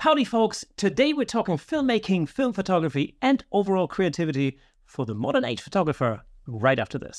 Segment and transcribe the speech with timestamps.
[0.00, 0.64] Howdy, folks.
[0.78, 6.78] Today we're talking filmmaking, film photography, and overall creativity for the modern age photographer right
[6.78, 7.18] after this.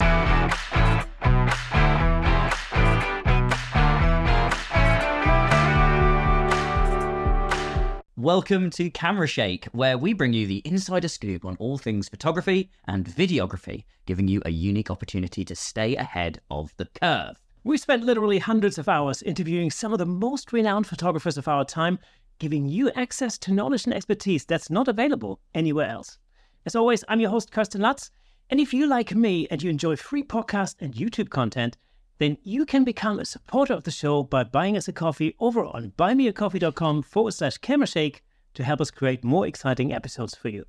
[8.17, 12.71] Welcome to Camera Shake, where we bring you the insider scoop on all things photography
[12.87, 17.39] and videography, giving you a unique opportunity to stay ahead of the curve.
[17.63, 21.63] We've spent literally hundreds of hours interviewing some of the most renowned photographers of our
[21.63, 21.99] time,
[22.41, 26.17] giving you access to knowledge and expertise that's not available anywhere else.
[26.65, 28.09] As always, I'm your host, Kirsten Lutz,
[28.49, 31.77] and if you like me and you enjoy free podcast and YouTube content,
[32.17, 35.63] then you can become a supporter of the show by buying us a coffee over
[35.63, 38.21] on buymeacoffee.com forward slash camerashake
[38.55, 40.65] to help us create more exciting episodes for you.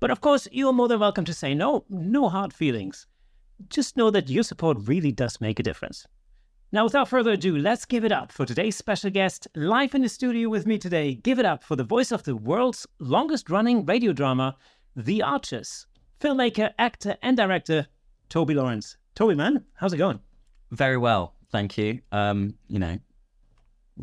[0.00, 3.06] But of course, you are more than welcome to say no, no hard feelings.
[3.68, 6.04] Just know that your support really does make a difference.
[6.72, 10.08] Now, without further ado, let's give it up for today's special guest, live in the
[10.08, 11.16] studio with me today.
[11.16, 14.56] Give it up for the voice of the world's longest running radio drama,
[14.94, 15.88] The Archers,
[16.20, 17.88] filmmaker, actor, and director,
[18.28, 18.96] Toby Laurence.
[19.16, 20.20] Toby, man, how's it going?
[20.70, 22.02] Very well, thank you.
[22.12, 23.00] Um, you know,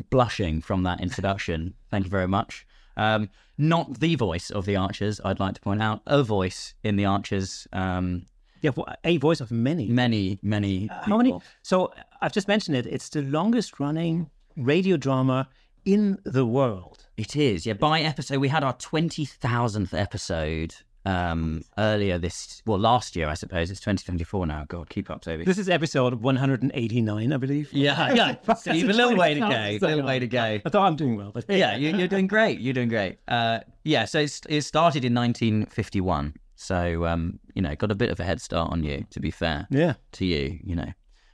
[0.10, 1.74] blushing from that introduction.
[1.90, 2.68] thank you very much.
[2.98, 6.98] Um, not the voice of the Archers, I'd like to point out, a voice in
[6.98, 7.66] the Archers.
[7.72, 8.26] Um,
[8.62, 8.72] Yeah,
[9.04, 9.88] a voice of many.
[9.88, 10.88] many, many.
[10.88, 11.38] How many?
[11.62, 12.86] So I've just mentioned it.
[12.86, 15.48] It's the longest running radio drama
[15.86, 17.06] in the world.
[17.18, 17.74] It is, yeah.
[17.74, 20.76] By episode, we had our twenty thousandth episode
[21.08, 23.72] um, earlier this, well, last year, I suppose.
[23.72, 24.66] It's twenty twenty four now.
[24.68, 25.46] God, keep up, Toby.
[25.46, 27.72] This is episode 189, I believe.
[27.72, 28.36] Yeah, yeah.
[28.56, 29.48] So you've a little way to go.
[29.48, 30.44] A little way to go.
[30.66, 32.60] I thought I'm doing well, but Yeah, you, you're doing great.
[32.60, 33.20] You're doing great.
[33.28, 36.34] Uh, yeah, so it started in 1951.
[36.58, 39.06] So um, you know, got a bit of a head start on you.
[39.12, 39.94] To be fair yeah.
[40.14, 40.92] to you, you know.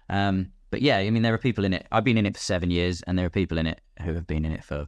[0.09, 1.87] Um, but yeah, I mean, there are people in it.
[1.91, 4.27] I've been in it for seven years, and there are people in it who have
[4.27, 4.87] been in it for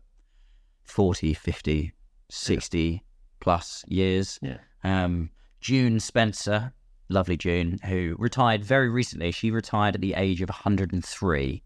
[0.84, 1.94] 40, 50,
[2.30, 3.04] 60
[3.40, 4.40] plus years.
[4.42, 4.58] Yeah.
[4.84, 5.30] Um,
[5.62, 6.74] June Spencer,
[7.10, 9.32] lovely June, who retired very recently.
[9.32, 11.64] She retired at the age of 103,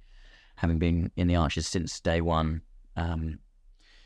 [0.56, 2.62] having been in the Archers since day one.
[2.96, 3.40] Um,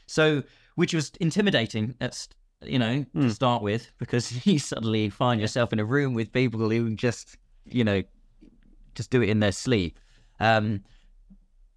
[0.06, 0.44] so,
[0.75, 2.28] which was intimidating, at,
[2.66, 6.59] you know, to start with, because you suddenly find yourself in a room with people
[6.69, 8.03] who just, you know,
[8.96, 10.00] just do it in their sleep.
[10.40, 10.84] Um,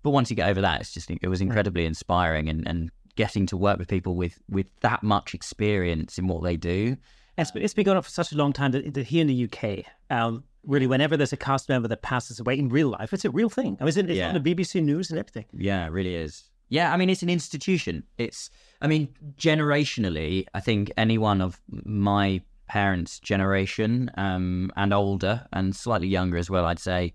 [0.02, 3.46] but once you get over that, it's just it was incredibly inspiring, and, and getting
[3.46, 6.96] to work with people with with that much experience in what they do.
[7.38, 9.26] It's been, it's been going on for such a long time that, that here in
[9.26, 13.12] the UK, um, really, whenever there's a cast member that passes away in real life,
[13.12, 13.76] it's a real thing.
[13.80, 14.28] I mean, it's, it's Yeah.
[14.32, 15.44] on the BBC News and everything.
[15.52, 16.44] Yeah, it really is.
[16.68, 18.02] Yeah, I mean, it's an institution.
[18.18, 18.50] It's,
[18.82, 26.08] I mean, generationally, I think anyone of my parents' generation um, and older and slightly
[26.08, 27.14] younger as well, I'd say,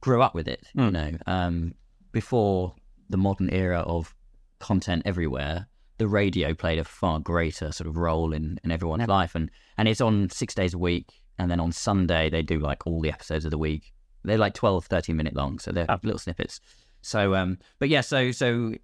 [0.00, 0.66] grew up with it.
[0.74, 1.74] You know, um,
[2.12, 2.74] before
[3.10, 4.14] the modern era of
[4.58, 5.66] content everywhere,
[5.98, 9.88] the radio played a far greater sort of role in, in everyone's life, and and
[9.88, 13.12] it's on six days a week, and then on Sunday they do like all the
[13.12, 13.92] episodes of the week.
[14.24, 16.60] They're like 12, 13 minute long, so they're little snippets.
[17.04, 18.74] So, um, but yeah, so so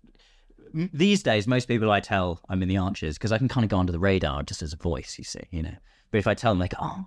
[0.74, 3.70] these days, most people I tell I'm in the Archers because I can kind of
[3.70, 5.74] go under the radar just as a voice, you see, you know.
[6.10, 7.06] But if I tell them, like, oh,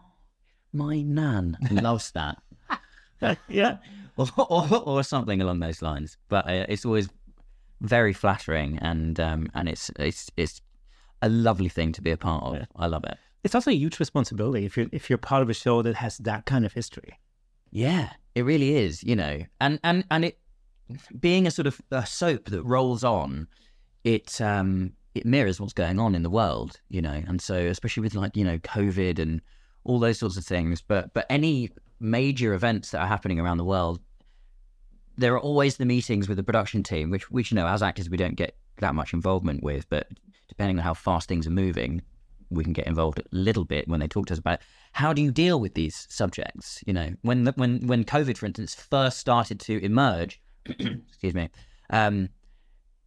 [0.72, 2.38] my nan loves that,
[3.48, 3.78] yeah.
[4.18, 6.18] or, or, or something along those lines.
[6.30, 7.10] But uh, it's always
[7.82, 10.62] very flattering, and um, and it's it's it's
[11.22, 12.68] a lovely thing to be a part of.
[12.76, 13.18] I love it.
[13.44, 16.18] It's also a huge responsibility if you're, if you're part of a show that has
[16.20, 17.20] that kind of history.
[17.72, 20.40] Yeah, it really is, you know, and and and it
[21.20, 23.48] being a sort of a soap that rolls on,
[24.04, 28.02] it um it mirrors what's going on in the world, you know, and so especially
[28.02, 29.42] with like you know COVID and
[29.84, 33.64] all those sorts of things, but but any major events that are happening around the
[33.64, 34.00] world,
[35.18, 38.10] there are always the meetings with the production team, which which you know as actors
[38.10, 40.08] we don't get that much involvement with, but
[40.50, 42.02] depending on how fast things are moving,
[42.50, 44.60] we can get involved a little bit when they talk to us about
[44.92, 46.84] how do you deal with these subjects.
[46.86, 50.42] You know, when when when COVID, for instance, first started to emerge,
[51.08, 51.50] excuse me,
[51.90, 52.30] um,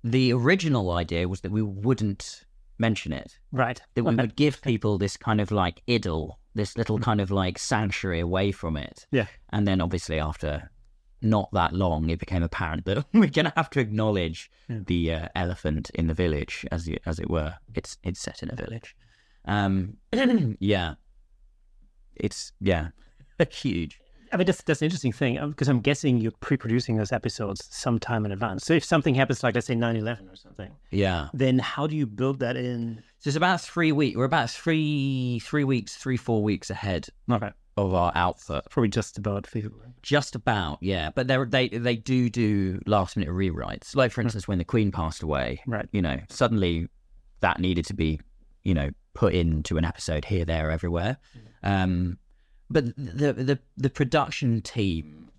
[0.05, 2.45] the original idea was that we wouldn't
[2.79, 3.81] mention it, Right.
[3.95, 7.59] that we would give people this kind of like idyll, this little kind of like
[7.59, 9.27] sanctuary away from it, Yeah.
[9.51, 10.71] and then obviously after
[11.23, 15.29] not that long, it became apparent that we're going to have to acknowledge the uh,
[15.35, 17.55] elephant in the village, as it, as it were.
[17.75, 18.95] It's it's set in a village.
[19.47, 19.97] Um,
[20.61, 20.95] yeah,
[22.15, 22.89] it's yeah,
[23.51, 23.99] huge.
[24.33, 27.13] I mean, that's, that's an interesting thing um, because I'm guessing you're pre producing those
[27.13, 28.65] episodes sometime in advance.
[28.65, 31.97] So if something happens, like let's say 9 11 or something, Yeah, then how do
[31.97, 33.03] you build that in?
[33.19, 34.17] so it's about three weeks.
[34.17, 37.51] We're about three three weeks, three four weeks ahead Okay.
[37.77, 38.69] of our output.
[38.71, 39.79] Probably just about people.
[40.03, 41.11] Just about, yeah.
[41.15, 43.95] But they they they do do last minute rewrites.
[43.97, 44.27] Like for hmm.
[44.27, 45.89] instance, when the Queen passed away, Right.
[45.93, 46.89] you know, suddenly
[47.41, 48.21] that needed to be,
[48.65, 51.17] you know, put into an episode here, there, everywhere.
[51.33, 51.69] Hmm.
[51.69, 52.19] Um,
[52.71, 55.31] but the the the production team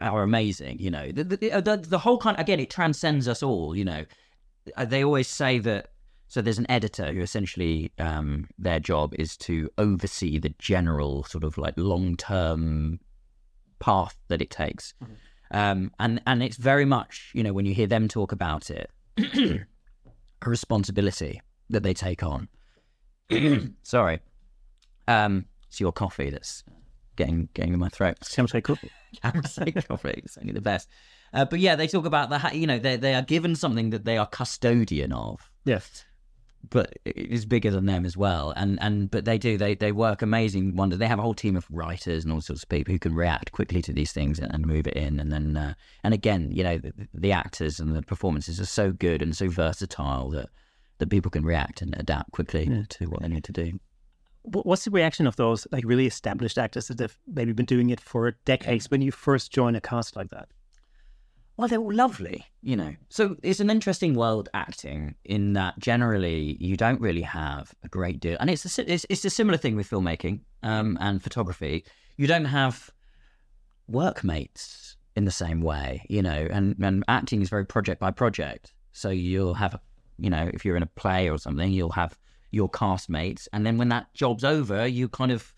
[0.00, 0.78] are amazing.
[0.78, 3.76] You know, the the, the the whole kind again, it transcends us all.
[3.76, 4.04] You know,
[4.76, 5.90] Uh, they always say that.
[6.28, 11.44] So there's an editor who essentially um, their job is to oversee the general sort
[11.44, 12.98] of like long term
[13.78, 14.92] path that it takes,
[15.52, 18.90] um, and and it's very much you know when you hear them talk about it,
[20.42, 21.40] a responsibility
[21.70, 22.48] that they take on.
[23.84, 24.18] Sorry,
[25.06, 25.44] um,
[25.76, 26.64] it's your coffee that's
[27.16, 28.16] getting getting in my throat.
[28.54, 28.78] Like cool.
[29.22, 30.22] Coffee.
[30.24, 30.88] It's only the best.
[31.34, 33.90] Uh, but yeah, they talk about the ha- you know they they are given something
[33.90, 36.04] that they are custodian of, Yes.
[36.70, 38.54] but it is bigger than them as well.
[38.56, 40.96] And and but they do they they work amazing wonder.
[40.96, 43.52] They have a whole team of writers and all sorts of people who can react
[43.52, 45.20] quickly to these things and, and move it in.
[45.20, 45.74] And then uh,
[46.04, 49.48] and again, you know, the, the actors and the performances are so good and so
[49.50, 50.48] versatile that
[50.98, 53.78] that people can react and adapt quickly to what they need to do.
[54.46, 57.90] Wh- What's the reaction of those like really established actors that have maybe been doing
[57.90, 60.48] it for decades when you first join a cast like that?
[61.56, 62.94] Well, they're all lovely, you know.
[63.08, 68.20] So it's an interesting world acting in that generally you don't really have a great
[68.20, 71.84] deal, and it's a, it's, it's a similar thing with filmmaking um, and photography.
[72.18, 72.90] You don't have
[73.88, 78.74] workmates in the same way, you know, and, and acting is very project by project.
[78.92, 79.80] So you'll have,
[80.18, 82.18] you know, if you're in a play or something, you'll have
[82.56, 85.54] your castmates, and then when that job's over, you kind of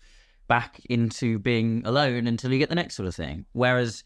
[0.47, 3.45] back into being alone until you get the next sort of thing.
[3.53, 4.03] Whereas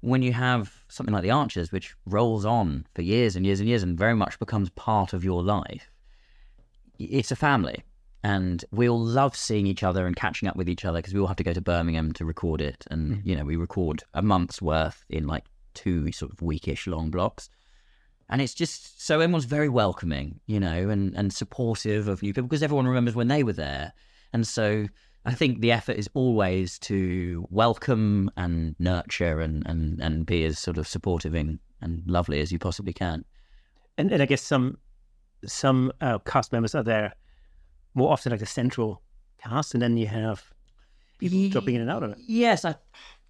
[0.00, 3.68] when you have something like The Archers, which rolls on for years and years and
[3.68, 5.90] years and very much becomes part of your life,
[6.98, 7.82] it's a family.
[8.22, 11.20] And we all love seeing each other and catching up with each other because we
[11.20, 12.84] all have to go to Birmingham to record it.
[12.90, 13.28] And, hmm.
[13.28, 15.44] you know, we record a month's worth in like
[15.74, 17.48] two sort of weekish long blocks.
[18.28, 22.48] And it's just so everyone's very welcoming, you know, and, and supportive of new people
[22.48, 23.92] because everyone remembers when they were there.
[24.32, 24.86] And so
[25.24, 30.58] I think the effort is always to welcome and nurture and, and, and be as
[30.58, 33.24] sort of supportive and, and lovely as you possibly can.
[33.98, 34.78] And, and I guess some
[35.44, 37.12] some uh, cast members are there
[37.94, 39.02] more often like the central
[39.42, 40.44] cast, and then you have
[41.18, 42.18] people dropping in and out of it.
[42.26, 42.74] Yes, I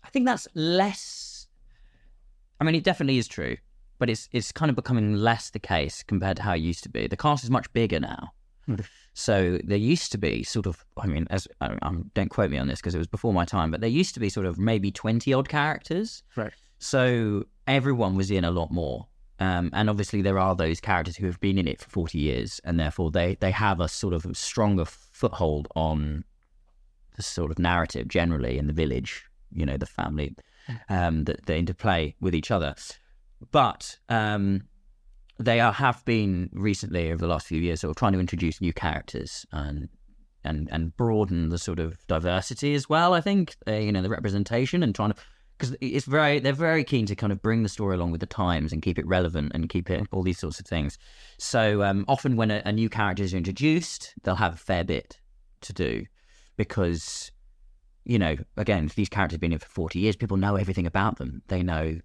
[0.04, 1.46] I think that's less.
[2.60, 3.56] I mean, it definitely is true,
[3.98, 6.88] but it's it's kind of becoming less the case compared to how it used to
[6.88, 7.06] be.
[7.06, 8.32] The cast is much bigger now.
[8.66, 8.76] Hmm.
[9.14, 12.58] So there used to be sort of, I mean, as I, I don't quote me
[12.58, 14.58] on this because it was before my time, but there used to be sort of
[14.58, 16.22] maybe twenty odd characters.
[16.37, 16.52] Right.
[16.78, 19.06] So everyone was in a lot more.
[19.38, 22.58] Um, and obviously, there are those characters who have been in it for 40 years,
[22.64, 26.25] and therefore they, they have a sort of stronger foothold on
[27.16, 30.34] the sort of narrative generally in the village, you know, the family
[30.88, 32.75] um, that they interplay with each other.
[33.52, 34.62] But um,
[35.38, 38.60] they are, have been recently, over the last few years, sort of trying to introduce
[38.60, 39.88] new characters and
[40.44, 43.12] and and broaden the sort of diversity as well.
[43.14, 45.18] I think uh, you know the representation and trying to
[45.58, 48.26] because it's very they're very keen to kind of bring the story along with the
[48.26, 50.98] times and keep it relevant and keep it all these sorts of things.
[51.38, 55.18] So um, often when a, a new character is introduced, they'll have a fair bit
[55.62, 56.04] to do
[56.56, 57.32] because
[58.04, 60.16] you know again these characters have been here for forty years.
[60.16, 61.42] People know everything about them.
[61.48, 61.98] They know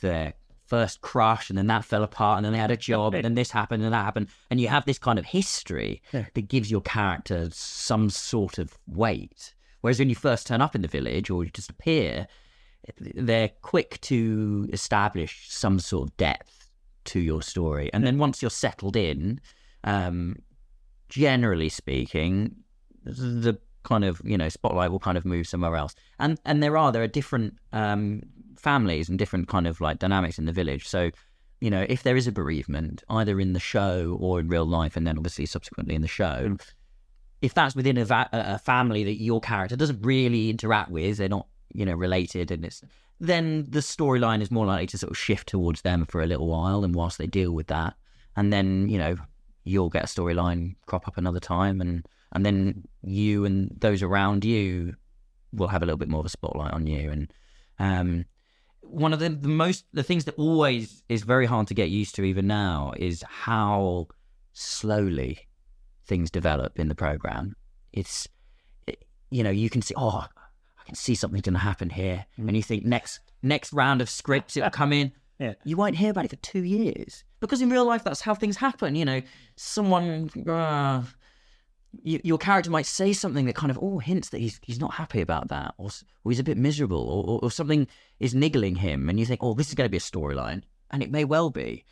[0.00, 0.34] their
[0.68, 3.34] first crush and then that fell apart and then they had a job and then
[3.34, 6.26] this happened and that happened and you have this kind of history Yeah.
[6.34, 9.54] that gives your character some sort of weight.
[9.80, 12.26] Whereas when you first turn up in the village or you just appear,
[13.00, 16.70] they're quick to establish some sort of depth
[17.06, 17.90] to your story.
[17.92, 19.40] And then once you're settled in,
[19.84, 20.36] um,
[21.08, 22.56] generally speaking,
[23.04, 25.94] the kind of you know spotlight will kind of move somewhere else.
[26.18, 28.22] And and there are there are different um,
[28.60, 30.86] families and different kind of like dynamics in the village.
[30.86, 31.10] So
[31.60, 34.96] you know if there is a bereavement, either in the show or in real life,
[34.96, 36.56] and then obviously subsequently in the show.
[37.40, 41.18] If that's within a, va- a a family that your character doesn't really interact with,
[41.18, 42.82] they're not, you know, related, and it's
[43.20, 46.46] then the storyline is more likely to sort of shift towards them for a little
[46.46, 47.94] while, and whilst they deal with that,
[48.36, 49.16] and then you know
[49.64, 54.44] you'll get a storyline crop up another time, and and then you and those around
[54.44, 54.94] you
[55.52, 57.32] will have a little bit more of a spotlight on you, and
[57.78, 58.24] um,
[58.90, 62.14] one of the, the most the things that always is very hard to get used
[62.16, 64.08] to even now is how
[64.52, 65.48] slowly
[66.06, 67.54] things develop in the program.
[67.92, 68.28] It's
[68.86, 70.26] it, you know you can see oh
[70.78, 74.08] I can see something's going to happen here, and you think next next round of
[74.10, 75.12] scripts it'll come in.
[75.40, 75.52] Yeah.
[75.62, 78.56] You won't hear about it for two years because in real life that's how things
[78.56, 78.96] happen.
[78.96, 79.22] You know,
[79.54, 81.04] someone uh,
[82.04, 84.94] y your character might say something that kind of oh hints that he's he's not
[84.94, 85.90] happy about that, or,
[86.24, 87.86] or he's a bit miserable, or, or, or something
[88.20, 91.02] is niggling him, and you think, oh, this is going to be a storyline, and
[91.02, 91.84] it may well be.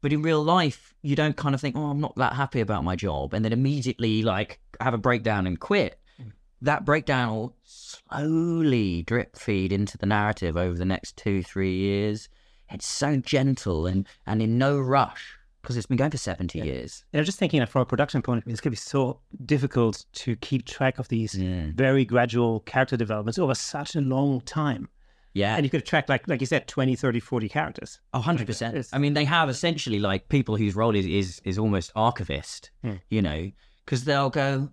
[0.00, 2.84] But in real life, you don't kind of think, oh, I'm not that happy about
[2.84, 5.98] my job, and then immediately like have a breakdown and quit.
[6.20, 6.32] Mm.
[6.60, 12.28] That breakdown will slowly drip feed into the narrative over the next two, three years.
[12.70, 17.04] It's so gentle and, and in no rush because it's been going for 70 years.
[17.12, 18.76] And I'm just thinking that from a production point of view, it's going to be
[18.76, 21.70] so difficult to keep track of these Yeah.
[21.74, 24.88] very gradual character developments over such a long time.
[25.32, 25.56] Yeah.
[25.56, 27.98] And you could track, like like you said, 20, 30, 40 characters.
[28.12, 28.74] A hundred percent.
[28.76, 32.70] It's- I mean, they have essentially like people whose role is is, is almost archivist,
[32.82, 32.96] Hmm.
[33.10, 33.50] you know,
[33.84, 34.68] because they'll go,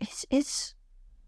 [0.00, 0.74] "Is is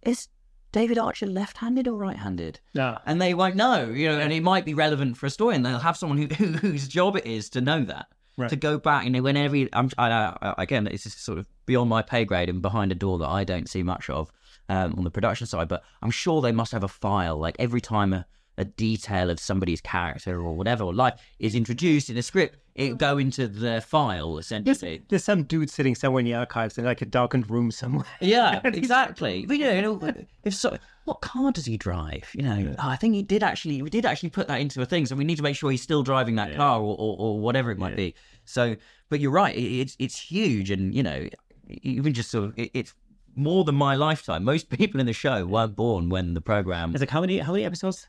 [0.03, 0.29] is
[0.73, 2.99] David Archer left-handed or right-handed?" Yeah.
[3.05, 5.67] And they won't know, you know, and it might be relevant for a story, and
[5.67, 8.07] they'll have someone who, who whose job it is to know that.
[8.41, 8.51] Right.
[8.51, 11.91] To go back, you know, whenever you, I'm, I, again, it's just sort of beyond
[11.91, 14.33] my pay grade and behind a door that I don't see much of
[14.69, 15.69] um, on the production side.
[15.69, 17.37] But I'm sure they must have a file.
[17.37, 22.09] Like every time a, a detail of somebody's character or whatever or life is introduced
[22.11, 25.03] in a script, it go into the file There's, essentially.
[25.09, 28.07] there's some dude sitting somewhere in the archives in like a darkened room somewhere.
[28.21, 29.45] Yeah, exactly.
[29.47, 32.29] But yeah, you know, if so, what car does he drive?
[32.33, 33.83] You know, oh, I think he did actually.
[33.83, 35.83] We did actually put that into a thing, so we need to make sure he's
[35.83, 38.15] still driving that car or, or, or whatever it might be.
[38.45, 38.77] So,
[39.09, 39.55] but you're right.
[39.55, 41.29] It, it's it's huge, and you know,
[41.69, 42.95] even just sort of, it, it's
[43.37, 44.45] more than my lifetime.
[44.45, 46.93] Most people in the show weren't born when the program.
[46.93, 48.09] It's like how many how many episodes?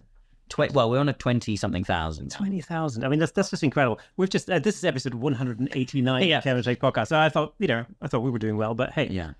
[0.49, 2.31] Tw- well, we're on a twenty something thousand.
[2.31, 3.03] Twenty thousand.
[3.03, 3.99] I mean, that's that's just incredible.
[4.17, 6.23] We've just uh, this is episode one hundred and eighty nine.
[6.27, 6.41] Yeah.
[6.41, 7.07] Kevin podcast.
[7.07, 9.33] So I thought you know I thought we were doing well, but hey, Yeah,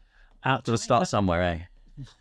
[0.46, 1.60] out to start somewhere, eh?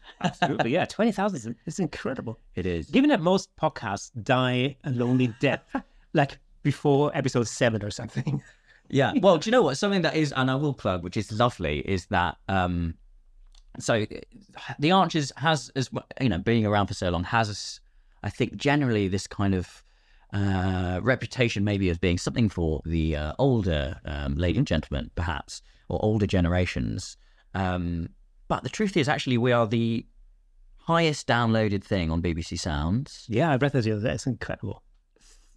[0.22, 2.38] absolutely, yeah, twenty thousand is is incredible.
[2.54, 2.90] It is.
[2.90, 5.62] Given that most podcasts die a lonely death,
[6.12, 8.42] like before episode seven or something.
[8.88, 9.12] Yeah.
[9.20, 9.78] Well, do you know what?
[9.78, 12.94] Something that is, and I will plug, which is lovely, is that um,
[13.78, 14.04] so
[14.78, 17.80] the Archers has, as you know, being around for so long, has,
[18.22, 19.82] I think, generally this kind of
[20.32, 25.62] uh, reputation, maybe as being something for the uh, older um, lady and gentlemen, perhaps,
[25.88, 27.16] or older generations.
[27.54, 28.10] Um,
[28.48, 30.06] but the truth is, actually, we are the
[30.76, 34.14] highest downloaded thing on BBC Sounds Yeah, I read that the other day.
[34.14, 34.82] It's incredible.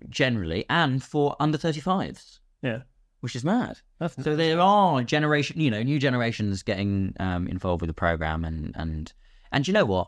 [0.09, 2.39] generally, and for under thirty fives.
[2.61, 2.81] Yeah,
[3.21, 3.79] which is mad.
[3.99, 8.43] That's- so there are generation, you know, new generations getting um, involved with the program,
[8.43, 9.13] and and
[9.51, 10.07] and you know what?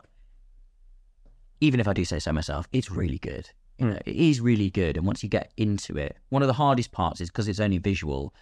[1.61, 3.49] Even if I do say so myself, it's really good.
[3.77, 6.53] You know, it is really good, and once you get into it, one of the
[6.53, 8.33] hardest parts is because it's only visual,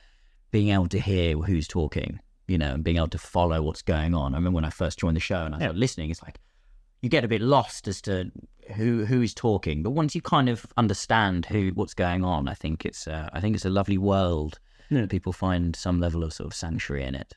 [0.51, 4.13] being able to hear who's talking, you know, and being able to follow what's going
[4.13, 4.34] on.
[4.34, 6.39] I remember when I first joined the show and I started listening, it's like
[7.01, 8.32] you get a bit lost as to
[8.75, 12.53] who who is talking, but once you kind of understand who what's going on, I
[12.53, 14.60] think it's uh, I think it's a lovely world.
[14.89, 15.08] Yeah.
[15.08, 17.34] People find some level of sort of sanctuary in it.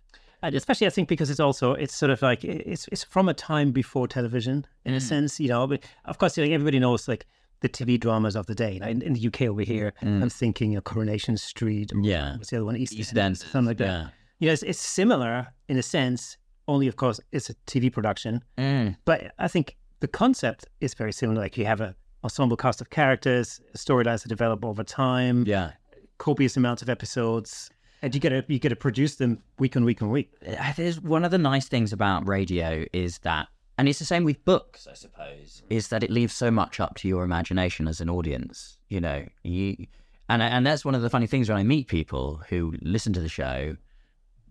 [0.54, 3.72] Especially I think because it's also it's sort of like it's it's from a time
[3.72, 5.66] before television in a sense, you know.
[5.66, 7.26] But of course, like, everybody knows like
[7.60, 8.78] the TV dramas of the day.
[8.80, 11.92] Like, in, in the UK over here, I'm thinking of Coronation Street.
[11.94, 12.36] Or, Yeah.
[12.36, 12.76] what's the other one?
[12.76, 13.84] East, EastEnders, something like that.
[13.86, 14.08] yeah.
[14.38, 16.36] You know, it's, it's similar in a sense.
[16.68, 18.42] Only, of course, it's a TV production.
[18.58, 18.96] Mm.
[19.06, 21.40] But I think the concept is very similar.
[21.40, 25.70] Like you have a ensemble cast of characters, storylines that develop over time, Yeah.
[26.18, 27.70] copious amounts of episodes,
[28.02, 30.32] and you get to you get to produce them week on week on week.
[30.76, 33.48] There's one of the nice things about radio is that,
[33.78, 36.96] and it's the same with books, I suppose, is that it leaves so much up
[36.96, 38.78] to your imagination as an audience.
[38.88, 39.86] You know, you,
[40.28, 43.20] and and that's one of the funny things when I meet people who listen to
[43.20, 43.76] the show.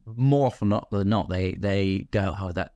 [0.06, 2.75] More often than not, they they go, "Oh, that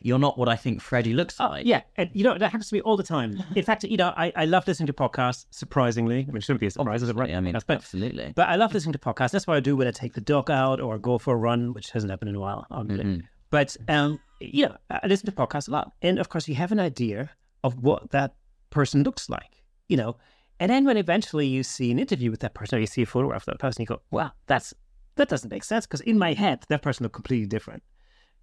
[0.00, 2.74] you're not what I think Freddie looks like." Yeah, and you know that happens to
[2.74, 3.42] me all the time.
[3.54, 5.46] In fact, you know, I, I love listening to podcasts.
[5.50, 7.16] Surprisingly, I mean, it shouldn't be a surprise, is it?
[7.16, 7.34] Right?
[7.34, 8.32] I mean, but, absolutely.
[8.34, 9.30] but I love listening to podcasts.
[9.30, 11.72] That's what I do when I take the dog out or go for a run,
[11.72, 13.22] which hasn't happened in a while, obviously.
[13.50, 16.72] But um, you know, I listen to podcasts a lot, and of course, you have
[16.72, 17.30] an idea
[17.64, 18.34] of what that
[18.70, 20.16] person looks like, you know.
[20.58, 23.06] And then when eventually you see an interview with that person, or you see a
[23.06, 24.74] photograph of that person, you go, "Wow, that's
[25.16, 27.82] that doesn't make sense," because in my head, that person looked completely different.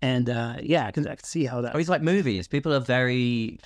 [0.01, 1.75] And uh, yeah, I can, I can see how that.
[1.75, 2.47] Oh, it's like movies.
[2.47, 3.59] People are very,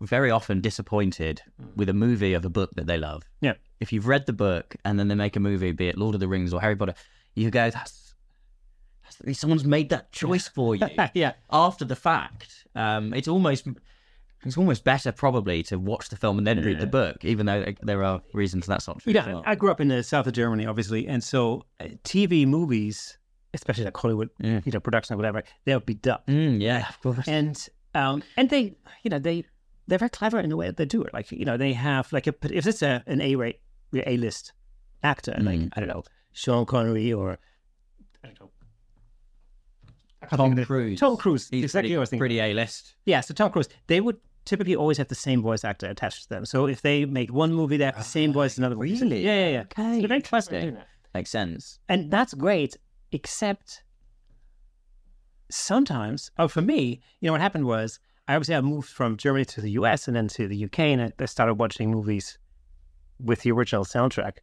[0.00, 1.40] very often disappointed
[1.76, 3.22] with a movie of a book that they love.
[3.40, 3.54] Yeah.
[3.80, 6.20] If you've read the book and then they make a movie, be it Lord of
[6.20, 6.94] the Rings or Harry Potter,
[7.34, 8.14] you go, that's,
[9.22, 12.66] that's someone's made that choice for you yeah, after the fact.
[12.74, 13.66] Um, it's almost.
[14.44, 17.64] It's almost better, probably, to watch the film and then read the book, even though
[17.82, 19.12] there are reasons that's not true.
[19.12, 19.42] Know, well.
[19.44, 23.18] I grew up in the south of Germany, obviously, and so uh, TV movies,
[23.54, 27.26] especially like Hollywood, you know, production or whatever, they'll be dubbed, Mm, yeah, of course.
[27.28, 29.44] and um, and they, you know, they
[29.86, 31.12] they're very clever in the way that they do it.
[31.14, 33.60] Like, you know, they have like a if it's a an A rate,
[33.94, 34.52] A list
[35.02, 35.70] actor, like Mm.
[35.74, 36.02] I don't know,
[36.32, 37.38] Sean Connery or
[38.22, 38.50] I don't know,
[40.36, 41.00] Tom Cruise.
[41.00, 41.48] Tom Cruise.
[41.48, 42.20] He's exactly pretty, what I was thinking.
[42.20, 42.94] pretty A-list.
[43.06, 46.28] Yeah, so Tom Cruise, they would typically always have the same voice actor attached to
[46.28, 46.44] them.
[46.44, 48.94] So if they make one movie, they have the same voice as another movie.
[48.98, 49.24] Really?
[49.24, 49.60] Yeah, yeah, yeah.
[49.62, 50.84] Okay, So they're very clever.
[51.14, 51.78] Makes sense.
[51.88, 52.76] And that's great,
[53.12, 53.82] except
[55.50, 59.44] sometimes, oh, for me, you know, what happened was I obviously I moved from Germany
[59.46, 62.38] to the US and then to the UK, and I, I started watching movies
[63.18, 64.38] with the original soundtrack.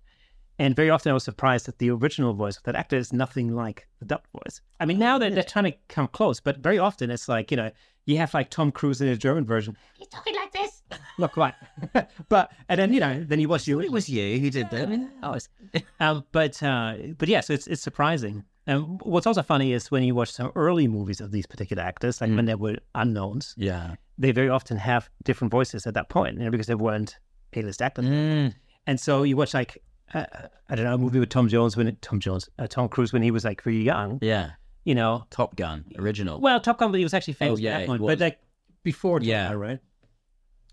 [0.58, 3.54] And very often I was surprised that the original voice of that actor is nothing
[3.54, 4.62] like the dubbed voice.
[4.80, 7.58] I mean, now they're, they're trying to come close, but very often it's like, you
[7.58, 7.72] know,
[8.06, 9.76] you have like Tom Cruise in the German version.
[9.98, 10.84] He's talking like this.
[11.18, 11.56] Not quite.
[12.30, 15.10] but, and then, you know, then you watch the It was you who did that.
[15.24, 15.50] Oh, it's,
[16.00, 18.44] um, but uh, but yeah, so it's it's surprising.
[18.68, 22.20] And what's also funny is when you watch some early movies of these particular actors,
[22.22, 23.96] like when they were unknowns, Yeah.
[24.18, 27.18] they very often have different voices at that point, you know, because they weren't
[27.54, 28.06] A-list actors.
[28.06, 28.54] Mm.
[28.88, 29.78] And so you watch like
[30.14, 30.26] uh,
[30.70, 33.22] I don't know a movie with Tom Jones when Tom Jones uh, Tom Cruise when
[33.24, 34.52] he was like really young, Yeah.
[34.84, 35.26] you know.
[35.32, 36.40] Top Gun, original.
[36.40, 38.12] Well, Top Gun, but he was actually famous Oh, yeah, at that point, was.
[38.16, 38.40] but like
[38.84, 39.50] before, Top Yeah.
[39.50, 39.80] Gun, right?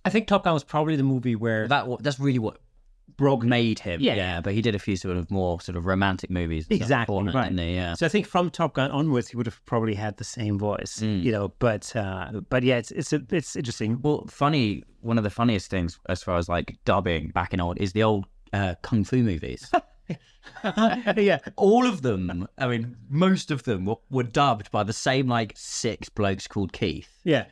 [0.04, 2.58] I think Top Gun was probably the movie where that that's really what
[3.16, 4.00] broke made him.
[4.00, 4.14] Yeah.
[4.14, 6.66] Yeah, but he did a few sort of more sort of romantic movies.
[6.70, 7.52] Exactly, that, right.
[7.52, 7.74] he?
[7.74, 7.94] Yeah.
[7.94, 11.00] So I think from Top Gun onwards, he would have probably had the same voice,
[11.00, 11.22] Mm.
[11.22, 11.52] you know.
[11.58, 14.00] But uh, but yeah, it's it's it's interesting.
[14.02, 14.82] Well, funny.
[15.00, 18.04] One of the funniest things as far as like dubbing back in old is the
[18.04, 19.70] old uh, kung fu movies.
[21.16, 22.46] yeah, All of them.
[22.58, 26.72] I mean, most of them were, were dubbed by the same like six blokes called
[26.72, 27.08] Keith.
[27.24, 27.44] yeah,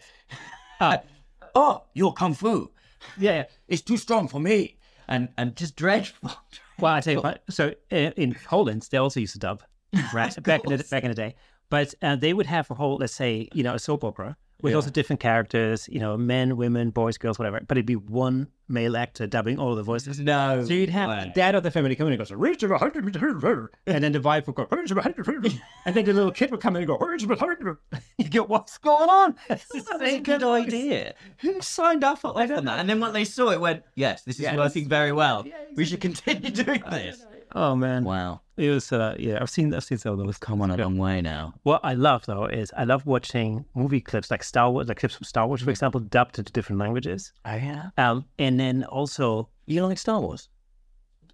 [0.81, 0.99] uh,
[1.55, 2.71] Oh, your kung fu.
[3.19, 3.33] yeah.
[3.33, 3.45] yeah.
[3.69, 4.77] It's too strong for me.
[5.11, 6.31] And and just dreadful.
[6.79, 7.43] Well, I tell you what.
[7.51, 9.63] So uh, in Poland, they also used to dub,
[10.15, 10.35] right?
[10.43, 11.35] back in the back in the day.
[11.69, 14.71] But uh, they would have a whole, let's say, you know, a soap opera with
[14.73, 14.77] Yeah.
[14.77, 17.61] also different characters, you know, men, women, boys, girls, whatever.
[17.67, 20.21] But it'd be one male actor dubbing all the voices.
[20.21, 20.65] No.
[20.65, 21.33] So you'd have way.
[21.35, 24.13] dad of the family come in and goes, "Reach of a hundred meter," and then
[24.13, 26.61] the wife would go, "Reach of a hundred meter," and then the little kid would
[26.61, 27.77] come in and go, "Reach of a hundred.
[28.19, 29.67] You go, "What's going on?" That's
[30.01, 31.15] a good idea.
[31.39, 32.51] Who signed up for that?
[32.51, 35.45] And then when they saw it, went, yes, this is working very well.
[35.75, 37.25] We should continue doing this.
[37.55, 38.93] Oh man, Wow, it was.
[38.93, 39.75] Uh, yeah, I've seen.
[39.75, 40.39] I've seen some of those.
[40.39, 41.55] come on a long way now.
[41.65, 45.17] What I love though is I love watching movie clips like Star Wars, like clips
[45.17, 47.33] from Star Wars, for example, dubbed into different languages.
[47.45, 50.49] Oh yeah, Um, and then also you like Star Wars?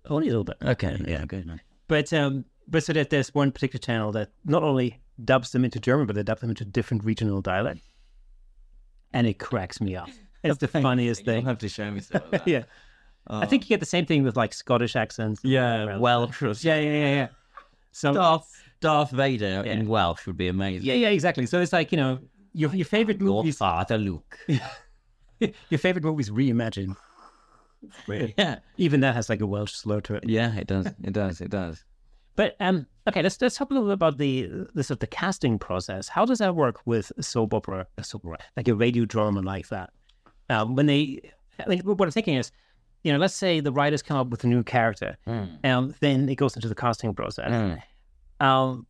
[0.08, 0.56] only a little bit.
[0.64, 1.44] Okay, yeah, good.
[1.46, 1.60] Man.
[1.88, 5.80] But um, but so that there's one particular channel that not only dubs them into
[5.80, 7.80] German, but they dub them into different regional dialect,
[9.12, 10.08] and it cracks me up.
[10.44, 11.38] It's the funniest thing.
[11.40, 12.46] I'll have to show me some of that.
[12.46, 12.62] yeah,
[13.28, 15.40] I think you get the same thing with like Scottish accents.
[15.44, 16.42] Yeah, Welsh.
[16.64, 17.28] yeah, yeah, yeah, yeah.
[17.92, 19.72] So Darth Darth Vader Yeah.
[19.72, 20.86] in Welsh would be amazing.
[20.86, 21.46] yeah, yeah, exactly.
[21.46, 22.18] So it's like you know
[22.52, 24.38] your your favorite Your movies, father, Luke.
[25.68, 26.96] your favorite movies reimagined.
[28.08, 28.34] Weird.
[28.38, 30.24] yeah, Even that has like a Welsh slur to it.
[30.28, 30.86] yeah, it does.
[31.04, 31.40] It does.
[31.40, 31.84] It does.
[32.34, 35.06] But um, okay, let's let's talk a little bit about the the sort of the
[35.06, 36.08] casting process.
[36.08, 39.90] How does that work with soap opera, soap opera, like a radio drama like that?
[40.50, 41.20] Um, when they,
[41.64, 42.52] I mean, what I'm thinking is,
[43.06, 45.58] you know, let's say the writers come up with a new character, Mm.
[45.62, 47.52] and then it goes into the casting process.
[47.52, 47.80] Mm.
[48.46, 48.86] Um,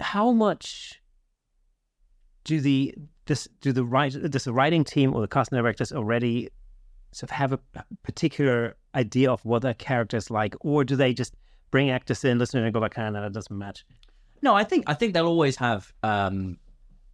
[0.00, 1.00] how much
[2.44, 2.94] do the
[3.26, 6.48] this do the write does the writing team or the casting directors already
[7.12, 7.60] sort of have a
[8.02, 11.34] particular idea of what that character is like, or do they just
[11.70, 13.84] bring actors in, listen and go like, "Ah, no, that doesn't match."
[14.42, 15.92] No, I think I think they'll always have.
[16.02, 16.58] Um,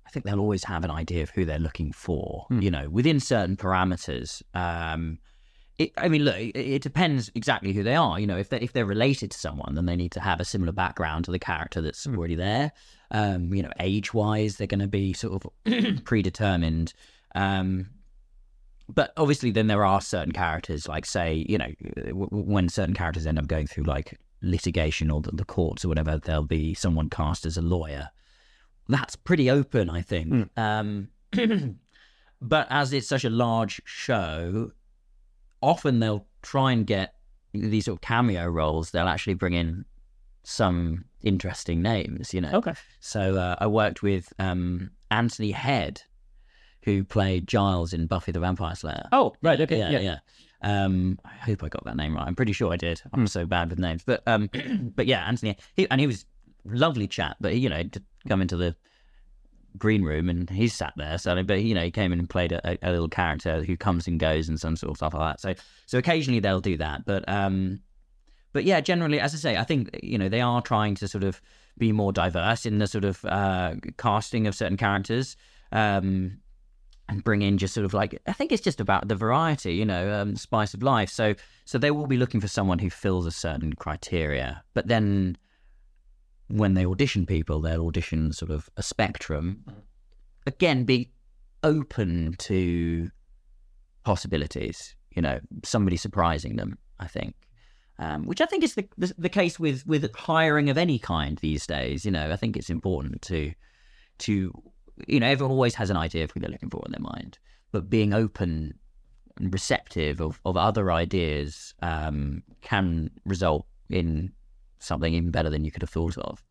[0.06, 2.46] I think they'll always have an idea of who they're looking for.
[2.50, 4.42] You know, within certain parameters.
[4.54, 5.18] Um,
[5.78, 8.18] it, I mean, look, it, it depends exactly who they are.
[8.18, 10.44] You know, if they if they're related to someone, then they need to have a
[10.44, 12.72] similar background to the character that's already there.
[13.10, 16.92] Um, you know, age wise, they're going to be sort of predetermined.
[17.34, 17.90] Um,
[18.88, 21.72] but obviously, then there are certain characters, like say, you know,
[22.06, 25.88] w- when certain characters end up going through like litigation or the, the courts or
[25.88, 28.08] whatever, there'll be someone cast as a lawyer.
[28.88, 30.48] That's pretty open, I think.
[30.56, 31.08] Um,
[32.40, 34.72] but as it's such a large show,
[35.62, 37.14] often they'll try and get
[37.52, 38.90] these sort of cameo roles.
[38.90, 39.84] They'll actually bring in
[40.42, 42.52] some interesting names, you know.
[42.54, 42.74] Okay.
[43.00, 46.02] So uh, I worked with um, Anthony Head,
[46.82, 49.08] who played Giles in Buffy the Vampire Slayer.
[49.12, 49.60] Oh, right.
[49.60, 49.78] Okay.
[49.78, 50.00] yeah, Yeah.
[50.00, 50.18] yeah.
[50.60, 52.26] Um, I hope I got that name right.
[52.26, 53.00] I'm pretty sure I did.
[53.12, 54.50] I'm so bad with names, but um,
[54.96, 55.56] but yeah, Anthony.
[55.74, 56.24] He, and he was
[56.64, 58.74] lovely chat, but you know, to come into the
[59.78, 61.18] green room and he's sat there.
[61.18, 64.06] So, but you know, he came in and played a, a little character who comes
[64.06, 65.40] and goes and some sort of stuff like that.
[65.40, 67.80] So, so occasionally they'll do that, but um,
[68.52, 71.24] but yeah, generally, as I say, I think you know they are trying to sort
[71.24, 71.40] of
[71.76, 75.36] be more diverse in the sort of uh, casting of certain characters.
[75.70, 76.40] Um,
[77.10, 79.86] and bring in just sort of like I think it's just about the variety, you
[79.86, 81.08] know, um, spice of life.
[81.08, 85.36] So so they will be looking for someone who fills a certain criteria, but then
[86.48, 89.64] when they audition people, they'll audition sort of a spectrum.
[90.46, 91.10] Again, be
[91.62, 93.10] open to
[94.04, 94.94] possibilities.
[95.14, 96.78] You know, somebody surprising them.
[97.00, 97.34] I think,
[97.98, 101.38] um, which I think is the, the the case with with hiring of any kind
[101.38, 102.04] these days.
[102.04, 103.52] You know, I think it's important to
[104.18, 104.52] to
[105.06, 107.38] you know everyone always has an idea of who they're looking for in their mind,
[107.72, 108.74] but being open
[109.38, 114.32] and receptive of, of other ideas um, can result in
[114.78, 116.42] something even better than you could have thought of.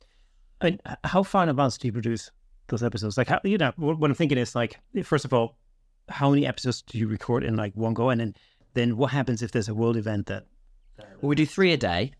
[0.61, 2.31] And how far in advance do you produce
[2.67, 3.17] those episodes?
[3.17, 5.57] Like, how, you know, what I'm thinking is like, first of all,
[6.09, 8.35] how many episodes do you record in like one go, and then
[8.73, 10.45] then what happens if there's a world event that?
[10.97, 12.13] Well, we do three a day.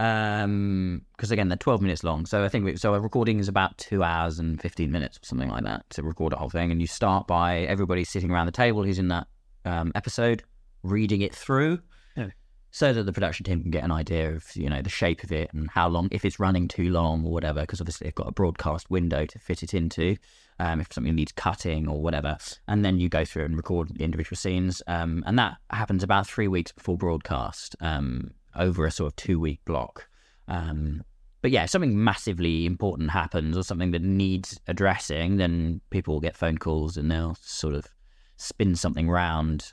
[0.00, 2.92] Um, because again they're twelve minutes long, so I think we, so.
[2.94, 6.32] A recording is about two hours and fifteen minutes, or something like that, to record
[6.32, 6.72] a whole thing.
[6.72, 9.28] And you start by everybody sitting around the table who's in that
[9.64, 10.42] um, episode,
[10.82, 11.78] reading it through.
[12.72, 15.30] So that the production team can get an idea of you know the shape of
[15.30, 17.60] it and how long, if it's running too long or whatever.
[17.60, 20.16] Because obviously they've got a broadcast window to fit it into.
[20.58, 22.36] Um, if something needs cutting or whatever,
[22.68, 26.26] and then you go through and record the individual scenes, um, and that happens about
[26.26, 30.08] three weeks before broadcast, um, over a sort of two-week block.
[30.48, 31.02] Um,
[31.40, 36.20] but yeah, if something massively important happens or something that needs addressing, then people will
[36.20, 37.86] get phone calls and they'll sort of
[38.36, 39.72] spin something round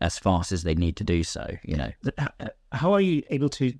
[0.00, 1.46] as fast as they need to do so.
[1.62, 1.90] You know,
[2.72, 3.72] How are you able to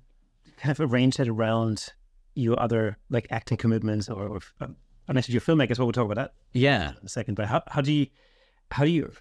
[0.57, 1.93] kind of arrange that around
[2.35, 4.75] your other like acting commitments or, or um,
[5.07, 5.79] unless you're filmmakers?
[5.79, 6.91] What we'll talk about that yeah.
[6.91, 7.35] in a second.
[7.35, 8.07] But how how do you
[8.71, 9.11] how do you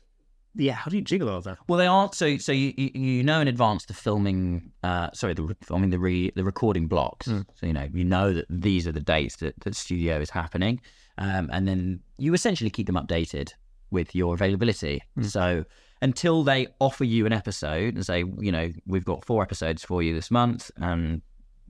[0.55, 1.59] yeah how do you jiggle all that?
[1.69, 2.15] Well, they aren't.
[2.15, 4.73] So, so you you know in advance the filming.
[4.83, 7.27] Uh, sorry, the I mean the re, the recording blocks.
[7.27, 10.81] So you know you know that these are the dates that that studio is happening,
[11.19, 13.53] um, and then you essentially keep them updated
[13.91, 15.03] with your availability.
[15.23, 15.65] So
[16.01, 20.03] until they offer you an episode and say, you know, we've got four episodes for
[20.03, 21.23] you this month, and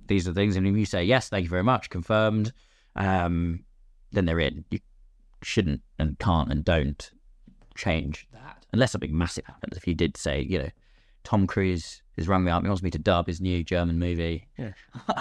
[0.06, 2.52] these are the things, and if you say yes, thank you very much, confirmed,
[2.96, 3.64] um,
[4.12, 4.64] then they're in.
[4.70, 4.80] You
[5.42, 7.10] shouldn't and can't and don't
[7.76, 9.76] change that unless something massive happens.
[9.76, 10.68] If you did say, you know,
[11.24, 14.48] Tom Cruise has rung me up, he wants me to dub his new German movie.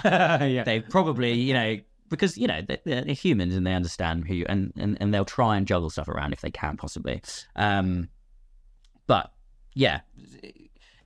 [0.05, 0.63] yeah.
[0.63, 1.77] They probably, you know,
[2.09, 5.25] because you know they're, they're humans and they understand who you and, and and they'll
[5.25, 7.21] try and juggle stuff around if they can possibly.
[7.55, 8.09] Um,
[9.07, 9.31] but
[9.73, 10.01] yeah,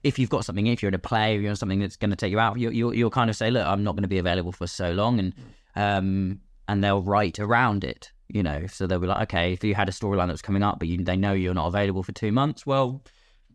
[0.02, 2.10] if you've got something, if you're in a play or you're in something that's going
[2.10, 4.08] to take you out, you you you'll kind of say, look, I'm not going to
[4.08, 5.34] be available for so long, and
[5.76, 8.66] um, and they'll write around it, you know.
[8.66, 11.02] So they'll be like, okay, if you had a storyline that's coming up, but you,
[11.02, 13.02] they know you're not available for two months, well,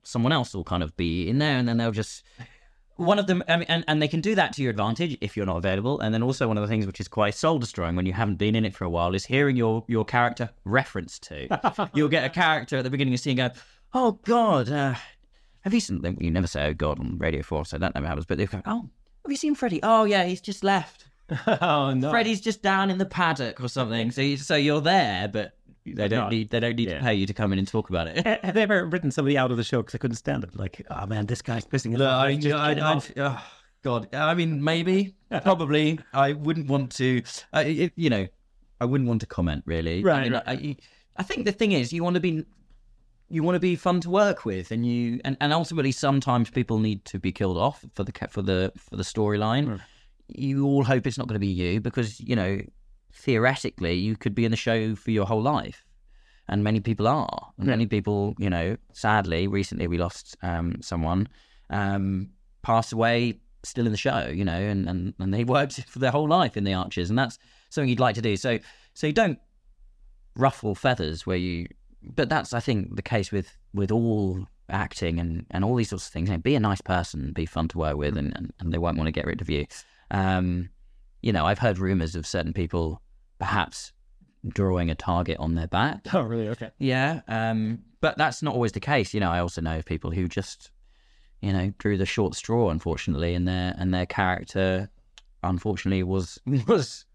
[0.03, 2.23] someone else will kind of be in there, and then they'll just
[2.97, 5.37] one of them, I mean, and, and they can do that to your advantage if
[5.37, 5.99] you're not available.
[5.99, 8.35] And then also one of the things which is quite soul destroying when you haven't
[8.37, 11.89] been in it for a while is hearing your your character referenced to.
[11.93, 13.51] You'll get a character at the beginning of the scene go,
[13.93, 14.95] "Oh God, uh,
[15.61, 18.25] have you seen?" You never say "Oh God" on Radio Four, so that never happens.
[18.25, 18.89] But they go, "Oh,
[19.23, 19.81] have you seen Freddie?
[19.83, 21.05] Oh yeah, he's just left.
[21.61, 22.09] oh no.
[22.09, 25.53] Freddie's just down in the paddock or something." So you, so you're there, but
[25.85, 26.31] they don't not.
[26.31, 26.97] need they don't need Yeah.
[26.99, 28.25] to pay you to come in and talk about it.
[28.43, 30.55] Have they ever written somebody out of the show because they couldn't stand it?
[30.55, 32.01] Like, oh man, this guy's pissing off.
[32.01, 33.43] I, Just I, get it I, oh,
[33.83, 35.99] God, I mean, maybe, probably.
[36.13, 37.21] I wouldn't want to,
[37.53, 38.27] uh, it, you know,
[38.81, 40.03] I wouldn't want to comment really.
[40.03, 40.43] Right, I, mean, right.
[40.45, 40.75] I,
[41.15, 42.43] I think the thing is, you want to be,
[43.29, 46.79] you want to be fun to work with, and you, and, and ultimately, sometimes people
[46.79, 49.69] need to be killed off for the for the for the storyline.
[49.69, 49.79] Right.
[50.29, 52.59] You all hope it's not going to be you because you know,
[53.13, 55.85] theoretically, you could be in the show for your whole life
[56.49, 57.51] and many people are.
[57.57, 61.27] And many people, you know, sadly, recently we lost um, someone,
[61.69, 62.29] um,
[62.61, 66.11] passed away still in the show, you know, and, and, and they worked for their
[66.11, 67.37] whole life in the Archers, and that's
[67.69, 68.37] something you'd like to do.
[68.37, 68.59] So
[68.93, 69.39] so you don't
[70.35, 71.67] ruffle feathers where you,
[72.15, 76.07] but that's I think the case with with all acting and, and all these sorts
[76.07, 76.29] of things.
[76.29, 78.77] You know, be a nice person, be fun to work with, and, and, and they
[78.77, 79.65] won't want to get rid of you.
[80.11, 80.69] Um,
[81.21, 83.01] you know, I've heard rumors of certain people
[83.39, 83.91] perhaps
[84.47, 86.05] drawing a target on their back.
[86.13, 86.47] Oh, really?
[86.49, 86.71] Okay.
[86.79, 89.13] Yeah, um, but that's not always the case.
[89.13, 90.71] You know, I also know of people who just,
[91.41, 94.89] you know, drew the short straw, unfortunately, and their and their character,
[95.43, 97.05] unfortunately, was was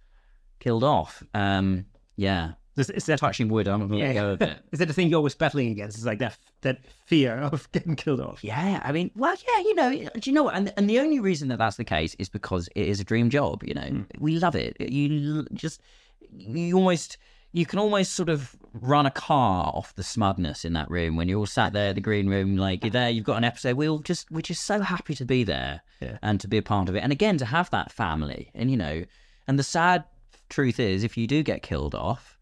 [0.61, 1.23] killed off.
[1.35, 3.69] Um, yeah, Is, is that touching wood.
[3.69, 4.59] I'm gonna let go of it.
[4.73, 5.99] is that the thing you're always battling against?
[5.99, 8.43] It's like that that fear of getting killed off.
[8.43, 10.55] Yeah, I mean, well, yeah, you know, do you know what?
[10.55, 13.29] And, and the only reason that that's the case is because it is a dream
[13.29, 13.63] job.
[13.63, 14.03] You know, hmm.
[14.19, 14.77] we love it.
[14.81, 15.83] You just,
[16.31, 17.19] you almost,
[17.53, 21.29] you can almost sort of run a car off the smugness in that room when
[21.29, 23.11] you're all sat there, in the green room, like you're there.
[23.11, 23.77] You've got an episode.
[23.77, 26.17] We all just, we're just so happy to be there Yeah.
[26.23, 27.01] and to be a part of it.
[27.01, 29.05] And again, to have that family, and you know,
[29.47, 30.05] and the sad
[30.49, 32.39] truth is, if you do get killed off,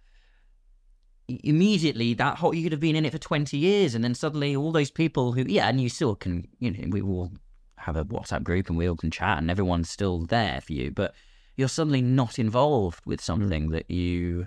[1.44, 4.56] immediately that whole you could have been in it for 20 years and then suddenly
[4.56, 7.30] all those people who yeah and you still can you know we all
[7.76, 10.90] have a whatsapp group and we all can chat and everyone's still there for you
[10.90, 11.14] but
[11.56, 14.46] you're suddenly not involved with something that you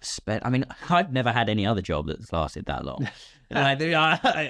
[0.00, 0.44] spent.
[0.44, 3.08] I mean, I've never had any other job that's lasted that long.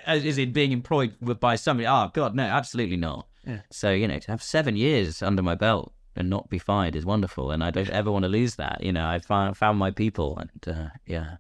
[0.09, 1.87] like, is it being employed by somebody?
[1.87, 3.29] Oh God, no, absolutely not.
[3.47, 3.61] Yeah.
[3.71, 7.07] So you know, to have seven years under my belt and not be fired is
[7.07, 8.83] wonderful, and I don't ever want to lose that.
[8.83, 11.37] You know, I found found my people, and uh, yeah,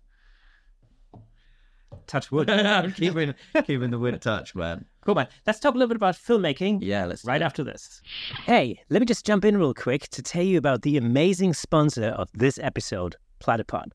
[2.08, 2.48] Touch wood.
[2.96, 4.84] keeping keeping the wood touch, man.
[5.02, 5.28] cool, man.
[5.46, 8.02] Let's talk a little bit about filmmaking Yeah, let's right after this.
[8.44, 12.06] Hey, let me just jump in real quick to tell you about the amazing sponsor
[12.06, 13.92] of this episode, Platypod.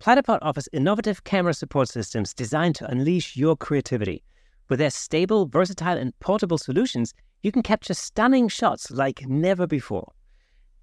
[0.00, 4.24] Platypod offers innovative camera support systems designed to unleash your creativity.
[4.68, 7.12] With their stable, versatile, and portable solutions,
[7.42, 10.10] you can capture stunning shots like never before.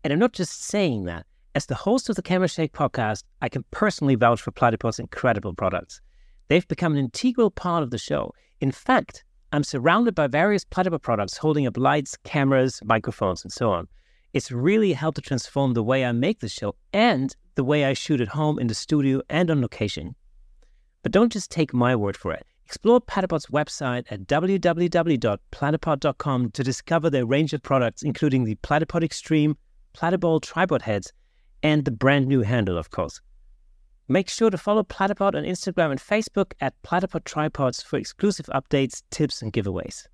[0.04, 1.26] And I'm not just saying that.
[1.56, 5.54] As the host of the Camera Shake podcast, I can personally vouch for Platypod's incredible
[5.54, 6.00] products.
[6.50, 8.34] They've become an integral part of the show.
[8.60, 13.72] In fact, I'm surrounded by various Platypod products holding up lights, cameras, microphones, and so
[13.72, 13.88] on.
[14.34, 17.94] It's really helped to transform the way I make the show and the way I
[17.94, 20.16] shoot at home in the studio and on location.
[21.04, 22.48] But don't just take my word for it.
[22.66, 29.58] Explore Platypod's website at www.platypod.com to discover their range of products, including the Platypod Extreme,
[29.96, 31.12] Platypod tripod heads,
[31.64, 33.20] and the brand new handle, of course.
[34.12, 39.04] Make sure to follow Platypod on Instagram and Facebook at Platypod Tripods for exclusive updates,
[39.12, 40.08] tips, and giveaways.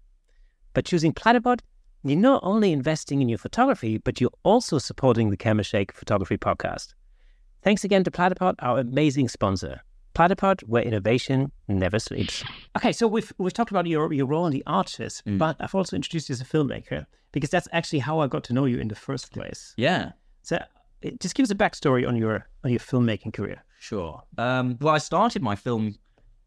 [0.74, 1.62] By choosing Platypod,
[2.04, 6.38] you're not only investing in your photography, but you're also supporting the Camera Shake Photography
[6.38, 6.94] Podcast.
[7.64, 9.80] Thanks again to Platypod, our amazing sponsor.
[10.14, 12.44] Platypod, where innovation never sleeps.
[12.76, 15.38] Okay, so we've we've talked about your your role in the Archers, mm.
[15.38, 18.54] but I've also introduced you as a filmmaker because that's actually how I got to
[18.54, 19.74] know you in the first place.
[19.78, 20.12] Yeah.
[20.42, 20.62] So,
[21.02, 23.64] it, just give us a backstory on your on your filmmaking career.
[23.86, 24.24] Sure.
[24.40, 25.94] Um, well, I started my film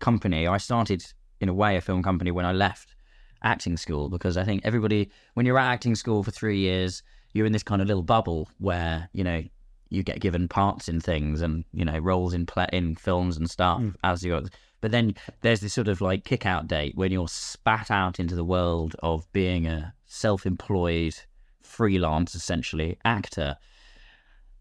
[0.01, 0.49] company.
[0.49, 1.05] I started,
[1.41, 2.97] in a way, a film company when I left
[3.45, 7.01] acting school because I think everybody, when you're at acting school for three years,
[7.35, 9.45] you're in this kind of little bubble where you know
[9.89, 13.49] you get given parts in things and you know roles in play in films and
[13.49, 14.45] stuff as you.
[14.81, 18.35] But then there's this sort of like kick out date when you're spat out into
[18.35, 21.15] the world of being a self-employed
[21.63, 23.57] freelance, essentially actor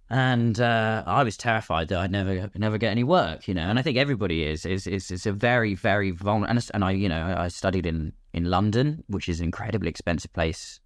[0.09, 3.63] and uh, I was terrified that I'd never never get any work, you know.
[3.63, 4.65] And I think everybody is.
[4.65, 6.51] is is it's a very very vulnerable.
[6.51, 10.31] And, and I, you know, I studied in in London, which is an incredibly expensive
[10.31, 10.79] place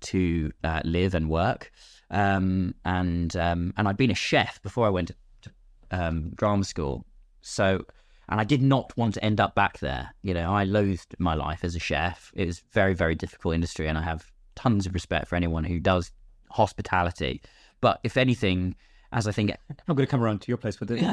[0.00, 1.70] to uh, live and work.
[2.10, 5.50] Um, and um, and I'd been a chef before I went to, to
[5.90, 7.06] um, drama school.
[7.40, 7.84] So,
[8.28, 10.14] and I did not want to end up back there.
[10.22, 12.30] You know, I loathed my life as a chef.
[12.34, 15.80] It was very very difficult industry, and I have tons of respect for anyone who
[15.80, 16.12] does
[16.50, 17.40] hospitality.
[17.80, 18.74] But if anything,
[19.12, 19.50] as I think,
[19.88, 20.98] I'm going to come around to your place with it.
[21.00, 21.06] should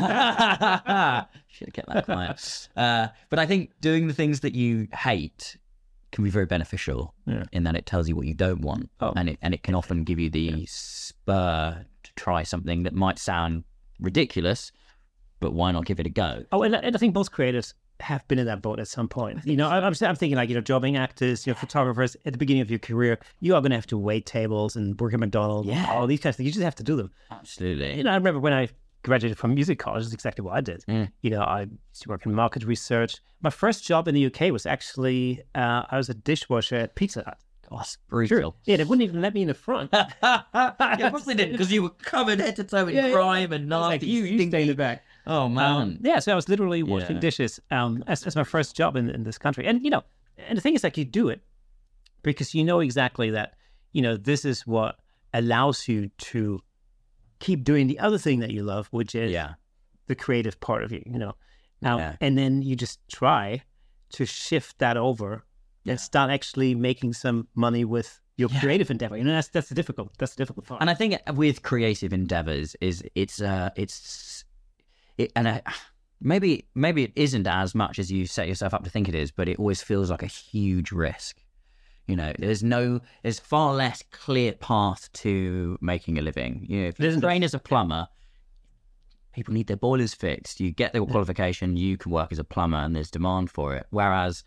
[1.67, 2.67] have kept that quiet.
[2.77, 5.57] Uh, but I think doing the things that you hate
[6.11, 7.43] can be very beneficial Yeah.
[7.51, 9.13] in that it tells you what you don't want, Oh.
[9.15, 13.19] and it and it can often give you the spur to try something that might
[13.19, 13.63] sound
[13.99, 14.71] ridiculous,
[15.39, 16.43] but why not give it a go?
[16.51, 19.07] Oh, and, I- and I think most creators have been in that boat at some
[19.07, 19.39] point.
[19.45, 22.37] You know, I'm, I'm thinking like, you know, jobbing actors, you know, photographers at the
[22.37, 25.19] beginning of your career, you are going to have to wait tables and work at
[25.19, 25.91] McDonald's, Yeah.
[25.91, 26.47] all these kinds of things.
[26.47, 27.11] You just have to do them.
[27.31, 27.95] Absolutely.
[27.97, 28.69] You know, I remember when I
[29.03, 30.83] graduated from music college, that's exactly what I did.
[30.87, 31.11] Mm.
[31.21, 33.15] You know, I used to work in market research.
[33.41, 37.23] My first job in the UK was actually, uh, I was a dishwasher at Pizza
[37.23, 37.37] Hut.
[37.69, 38.55] Oh, it's brutal.
[38.63, 39.89] Yeah, they wouldn't even let me in the front.
[40.23, 43.11] yeah, of course they didn't, because you were covered head to toe in Yeah, yeah.
[43.13, 44.07] grime and It's like, nasty.
[44.07, 45.03] you, you stay in the back.
[45.27, 45.75] Oh man.
[45.81, 47.21] Um, yeah, so I was literally washing Yeah.
[47.21, 49.67] dishes um, as, as my first job in, in this country.
[49.67, 50.03] And, you know,
[50.37, 51.41] and the thing is, like, you do it
[52.23, 53.55] because you know exactly that,
[53.91, 54.97] you know, this is what
[55.33, 56.61] allows you to
[57.39, 59.53] keep doing the other thing that you love, which is yeah.
[60.07, 61.35] the creative part of you, you know.
[61.81, 62.15] Now, Yeah.
[62.21, 63.61] and then you just try
[64.11, 65.43] to shift that over
[65.85, 69.17] and start actually making some money with your creative endeavor.
[69.17, 70.11] You know, that's that's the difficult.
[70.19, 70.81] That's the difficult part.
[70.81, 74.36] And I think with creative endeavors is it's uh it's
[75.17, 75.61] it, and I,
[76.21, 79.31] maybe maybe it isn't as much as you set yourself up to think it is,
[79.31, 81.43] but it always feels like a huge risk.
[82.07, 86.65] You know, there's no, there's far less clear path to making a living.
[86.69, 88.07] You know, if you train as a plumber,
[89.33, 90.61] people need their boilers fixed.
[90.61, 93.87] You get the qualification, you can work as a plumber, and there's demand for it.
[93.89, 94.45] Whereas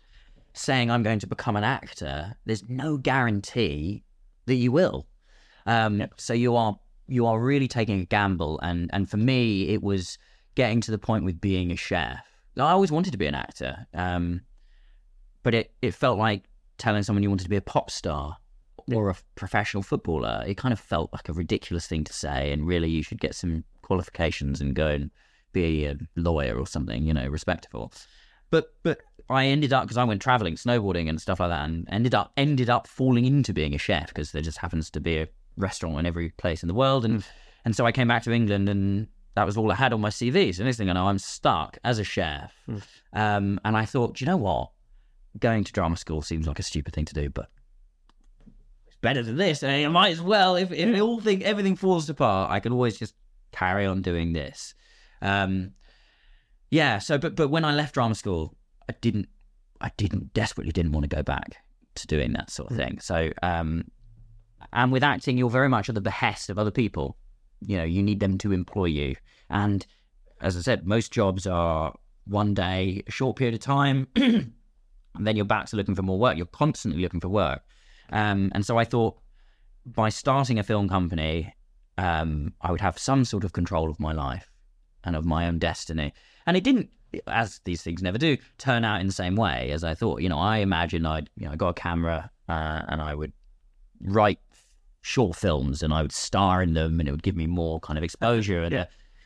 [0.53, 4.03] saying I'm going to become an actor, there's no guarantee
[4.47, 5.07] that you will.
[5.67, 9.83] Um, So you are you are really taking a gamble, and and for me, it
[9.83, 10.17] was
[10.55, 12.25] getting to the point with being a chef.
[12.57, 14.41] I always wanted to be an actor, um,
[15.43, 16.43] but it it felt like
[16.77, 18.37] telling someone you wanted to be a pop star
[18.93, 20.43] or a professional footballer.
[20.45, 23.35] It kind of felt like a ridiculous thing to say, and really, you should get
[23.35, 25.11] some qualifications and go and
[25.53, 27.91] be a lawyer or something, you know, respectable.
[28.49, 31.87] But but I ended up because I went traveling, snowboarding and stuff like that, and
[31.89, 35.17] ended up ended up falling into being a chef because there just happens to be
[35.19, 37.25] a restaurant in every place in the world, and
[37.63, 40.09] and so I came back to England, and that was all I had on my
[40.09, 40.57] CV.
[40.57, 42.53] And next thing I know, I'm stuck as a chef,
[43.13, 44.71] um, and I thought, "Do you know what?
[45.39, 47.49] Going to drama school seems like a stupid thing to do, but
[48.87, 49.63] it's better than this.
[49.63, 50.55] I might as well.
[50.55, 53.15] If, if all thing everything falls apart, I can always just
[53.51, 54.73] carry on doing this.
[55.21, 55.71] Um,
[56.69, 56.99] yeah.
[56.99, 58.55] So, but but when I left drama school,
[58.89, 59.29] I didn't.
[59.79, 61.55] I didn't desperately didn't want to go back
[61.95, 62.99] to doing that sort of thing.
[62.99, 63.85] So, um,
[64.73, 67.17] and with acting, you're very much at the behest of other people.
[67.61, 69.15] You know, you need them to employ you,
[69.49, 69.85] and
[70.41, 71.95] as I said, most jobs are
[72.25, 74.53] one day, a short period of time, and
[75.19, 76.37] then you're back to looking for more work.
[76.37, 77.63] You're constantly looking for work,
[78.11, 79.17] um, and so I thought
[79.85, 81.53] by starting a film company,
[81.97, 84.49] um, I would have some sort of control of my life
[85.03, 86.13] and of my own destiny.
[86.45, 86.89] And it didn't,
[87.27, 90.21] as these things never do, turn out in the same way as I thought.
[90.21, 93.33] You know, I imagined I'd, you know, I got a camera uh, and I would
[94.01, 94.39] write
[95.01, 97.97] short films and I would star in them and it would give me more kind
[97.97, 98.81] of exposure and, Yeah.
[98.81, 98.85] uh,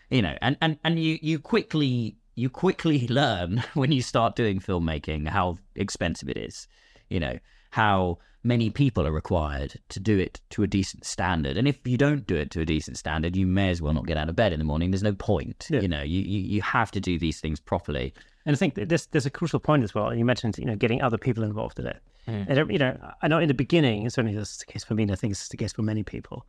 [0.10, 4.60] you know, and, and, and you, you quickly, you quickly learn when you start doing
[4.60, 6.68] filmmaking how expensive it is,
[7.10, 7.38] you know,
[7.76, 11.58] how many people are required to do it to a decent standard.
[11.58, 14.06] And if you don't do it to a decent standard, you may as well not
[14.06, 14.92] get out of bed in the morning.
[14.92, 15.68] There's no point.
[15.70, 15.82] Yeah.
[15.82, 18.14] You know, you, you, you have to do these things properly.
[18.46, 20.16] And I think this there's a crucial point as well.
[20.16, 21.98] You mentioned you know getting other people involved in it.
[22.30, 22.46] Mm.
[22.48, 25.04] And you know I know in the beginning, certainly this is the case for me,
[25.04, 26.46] and I think it's the case for many people.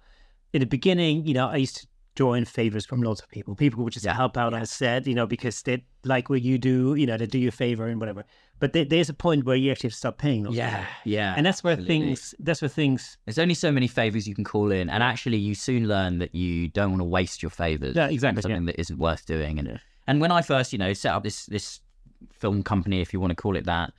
[0.53, 3.55] In the beginning, you know, I used to join favors from lots of people.
[3.55, 6.59] People would just help out, as I said, you know, because they like what you
[6.59, 8.25] do, you know, they do you a favor and whatever.
[8.59, 10.55] But there, there's a point where you actually have to start paying those.
[10.71, 10.87] people.
[11.05, 11.35] yeah.
[11.37, 12.07] and that's where absolutely.
[12.07, 15.37] things that's where things There's only so many favors you can call in, and actually,
[15.39, 17.97] you soon learn that you don't want to waste your favors.
[17.97, 21.13] Yeah, exactly, Something that isn't worth doing, and and when I first, you know, set
[21.13, 21.81] up this this
[22.33, 23.93] film company, if you want to call it that,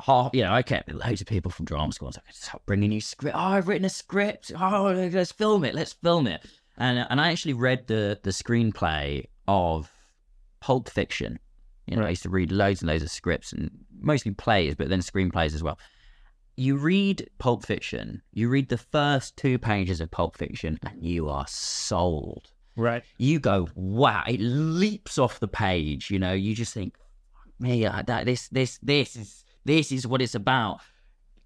[0.00, 2.06] half, you know, I kept loads of people from drama school.
[2.06, 3.36] I was like, stop bringing you script.
[3.36, 4.52] Oh, I've written a script.
[4.58, 5.74] Oh, let's film it.
[5.74, 6.46] Let's film it.
[6.78, 9.92] And and I actually read the the screenplay of
[10.60, 11.38] Pulp Fiction.
[11.90, 14.88] You know, I used to read loads and loads of scripts and mostly plays, but
[14.88, 15.78] then screenplays as well
[16.60, 21.30] you read Pulp Fiction, you read the first two pages of Pulp Fiction, and you
[21.30, 22.50] are sold.
[22.76, 23.02] right.
[23.16, 24.22] You go, wow!
[24.26, 26.10] It leaps off the page.
[26.10, 26.96] You know, you just think,
[27.58, 30.80] me, that this, this, this is this is what it's about.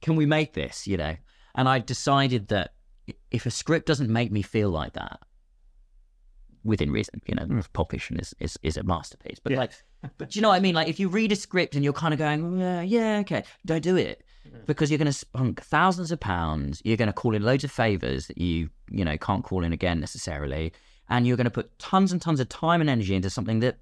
[0.03, 0.85] Can we make this?
[0.85, 1.17] You know,
[1.55, 2.73] and I decided that
[3.31, 5.21] if a script doesn't make me feel like that,
[6.65, 7.65] within reason, you know, mm.
[7.73, 9.39] Pulp Fiction is, is is a masterpiece.
[9.39, 9.59] But Yeah.
[9.59, 9.73] like,
[10.19, 10.75] but do you know what I mean?
[10.75, 13.83] Like, if you read a script and you're kind of going, yeah, yeah, okay, don't
[13.83, 14.67] do it mm.
[14.67, 16.83] because you're going to spunk thousands of pounds.
[16.85, 19.73] You're going to call in loads of favors that you you know can't call in
[19.73, 20.73] again necessarily,
[21.09, 23.79] and you're going to put tons and tons of time and energy into something that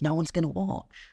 [0.00, 1.12] no one's going to watch.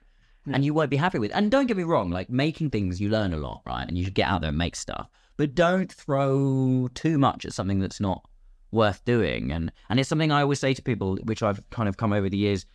[0.51, 1.31] And you won't be happy with.
[1.35, 3.87] And don't get me wrong, like making things, you learn a lot, right?
[3.87, 5.07] And you should get out there and make stuff.
[5.37, 8.27] But don't throw too much at something that's not
[8.71, 9.51] worth doing.
[9.51, 12.29] And and it's something I always say to people, which I've kind of come over
[12.29, 12.65] the years.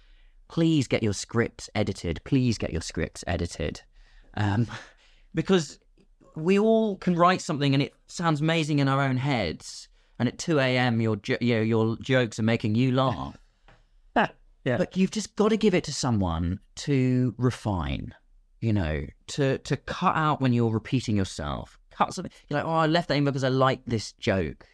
[0.48, 2.20] Please get your scripts edited.
[2.24, 3.80] Please get your scripts edited,
[4.36, 4.66] um,
[5.34, 5.78] because
[6.36, 9.88] we all can write something and it sounds amazing in our own heads.
[10.18, 13.36] And at two a.m., your jo- you know, your jokes are making you laugh.
[14.14, 14.76] But, yeah.
[14.76, 18.14] But you've just got to give it to someone to refine,
[18.60, 21.78] you know, to to cut out when you're repeating yourself.
[21.90, 22.32] Cut something.
[22.48, 24.66] You're like, oh, I left that in because I like this joke.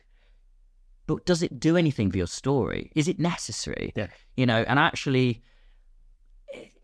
[1.11, 2.93] But does it do anything for your story?
[2.95, 3.93] Is it necessary?
[3.97, 4.07] Yeah.
[4.37, 5.43] You know, and actually,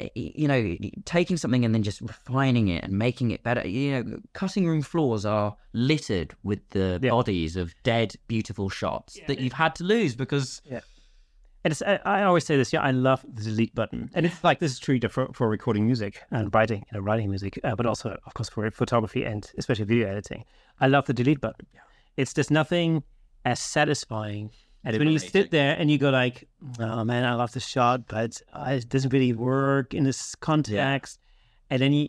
[0.01, 3.67] eh, you know, taking something and then just refining it and making it better.
[3.67, 7.11] You know, cutting room floors are littered with the Yeah.
[7.11, 10.81] bodies of dead, beautiful shots that you've had to lose because Yeah.
[11.65, 14.09] And it's, I, I always say this, yeah, I love the delete button.
[14.15, 17.29] And it's like, this is true for, for recording music and writing, you know, writing
[17.29, 20.45] music, uh, but also, of course, for photography and especially video editing.
[20.81, 21.67] I love the delete button.
[22.17, 23.03] It's just nothing
[23.47, 24.51] as satisfying
[24.85, 26.49] as when you sit there and you go like,
[26.81, 31.19] oh man, I love the shot, but it doesn't really work in this context.
[31.71, 32.09] And then you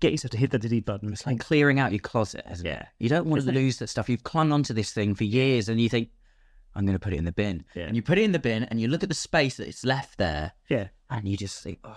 [0.00, 1.12] get yourself to hit the delete button.
[1.12, 2.44] It's like, clearing out your closet.
[2.62, 2.84] Yeah.
[2.98, 4.08] You don't want to lose that stuff.
[4.08, 6.10] You've clung onto this thing for years, and you think,
[6.74, 7.84] "I'm going to put it in the bin." Yeah.
[7.84, 9.84] And you put it in the bin, and you look at the space that it's
[9.84, 10.88] left there, yeah.
[11.10, 11.96] and you just think, "Oh,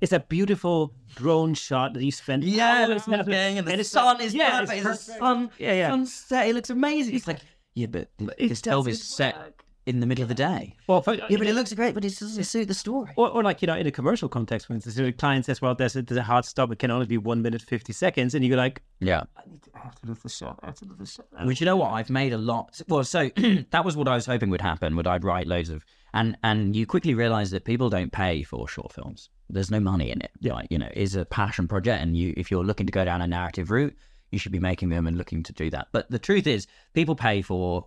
[0.00, 4.72] It's a beautiful drone shot that you spend hours and the sun is yeah, perfect.
[4.72, 5.18] it's The perfect.
[5.18, 5.90] sun, Yeah, yeah.
[5.90, 6.48] sunset.
[6.48, 7.14] It looks amazing.
[7.14, 7.40] It's like,
[7.74, 8.08] yeah, but
[8.38, 9.54] this film is set
[9.86, 10.74] in the middle of the day.
[10.86, 13.12] Well, for, Yeah, but it looks great, but it doesn't suit the story.
[13.16, 15.74] Or, or like you know, in a commercial context, for instance, the client says, "Well,
[15.74, 16.72] there's a, there's a hard stop.
[16.72, 19.24] It can only be one minute fifty seconds," and you go like, Yeah.
[19.36, 20.58] "I need to I have to do the shot.
[20.62, 22.80] I have to do the shot." Which you know what I've made a lot.
[22.88, 23.28] Well, so
[23.70, 24.96] that was what I was hoping would happen.
[24.96, 28.66] Would I'd write loads of and and you quickly realise that people don't pay for
[28.68, 29.28] short films.
[29.50, 30.30] There's no money in it.
[30.40, 30.54] Yeah.
[30.54, 33.20] Like, you know, it's a passion project, and you if you're looking to go down
[33.20, 33.94] a narrative route,
[34.34, 35.88] you should be making them and looking to do that.
[35.92, 37.86] But the truth is, people pay for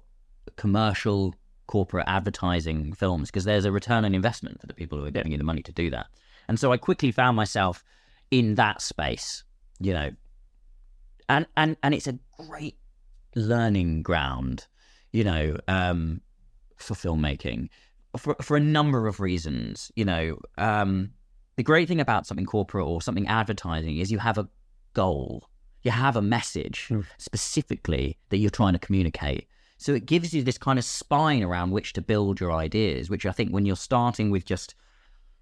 [0.55, 1.35] commercial
[1.67, 5.31] corporate advertising films because there's a return on investment for the people who are giving
[5.31, 6.07] you the money to do that.
[6.47, 7.83] And so I quickly found myself
[8.31, 9.43] in that space,
[9.79, 10.09] you know,
[11.29, 12.77] and and and it's a great
[13.35, 14.65] learning ground,
[15.11, 16.21] you know, um,
[16.77, 17.69] for filmmaking
[18.17, 19.91] for for a number of reasons.
[19.95, 21.11] You know, um,
[21.57, 24.47] the great thing about something corporate or something advertising is you have a
[24.93, 25.49] goal,
[25.87, 27.05] you have a message Mm.
[27.17, 29.43] specifically that you're trying to communicate.
[29.77, 33.25] So it gives you this kind of spine around which to build your ideas, which
[33.25, 34.75] I think when you're starting with just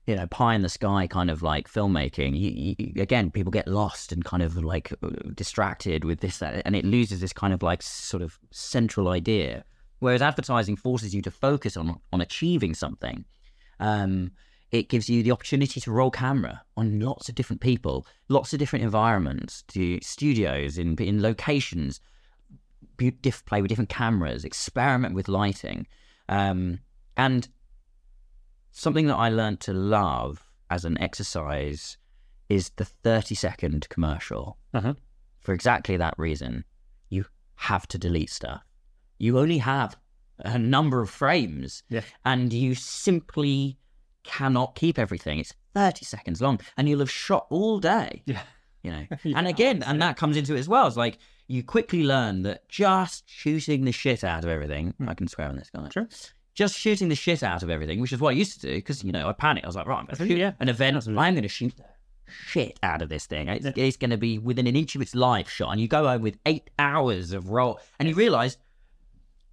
[0.07, 3.67] you know pie in the sky kind of like filmmaking, you, you, again people get
[3.67, 7.61] lost and kind of like uh, distracted with this, and it loses this kind of
[7.63, 9.63] like sort of central idea.
[9.99, 13.25] Whereas advertising forces you to focus on on achieving something.
[13.79, 14.31] Um,
[14.79, 18.59] it gives you the opportunity to roll camera on lots of different people, lots of
[18.59, 21.99] different environments, to studios in in locations,
[22.97, 25.87] be- diff- play with different cameras, experiment with lighting,
[26.29, 26.79] um,
[27.17, 27.47] and
[28.71, 31.97] something that I learned to love as an exercise
[32.49, 34.57] is the thirty second commercial.
[34.73, 34.93] Uh-huh.
[35.39, 36.65] For exactly that reason,
[37.09, 38.63] you have to delete stuff.
[39.17, 39.95] You only have
[40.39, 42.01] a number of frames, Yeah.
[42.25, 43.77] and you simply
[44.25, 45.39] cannot keep everything.
[45.39, 48.41] It's 30 seconds long and you'll have shot all day, Yeah.
[48.83, 49.05] you know.
[49.23, 50.87] Yeah, and again, and that comes into it as well.
[50.87, 51.17] It's like
[51.47, 55.55] you quickly learn that just shooting the shit out of everything, I can swear on
[55.57, 55.87] this guy.
[55.91, 56.07] Sure.
[56.53, 59.03] Just shooting the shit out of everything, which is what I used to do because,
[59.03, 59.65] you know, I panicked.
[59.65, 60.53] I was like, right, I'm going to shoot yeah.
[60.59, 60.95] an event.
[60.95, 61.23] Absolutely.
[61.23, 61.83] I'm going to shoot the
[62.47, 63.49] shit out of this thing.
[63.49, 63.73] It's, Yeah.
[63.75, 65.71] it's going to be within an inch of its life shot.
[65.71, 68.57] And you go home with eight hours of roll and you realize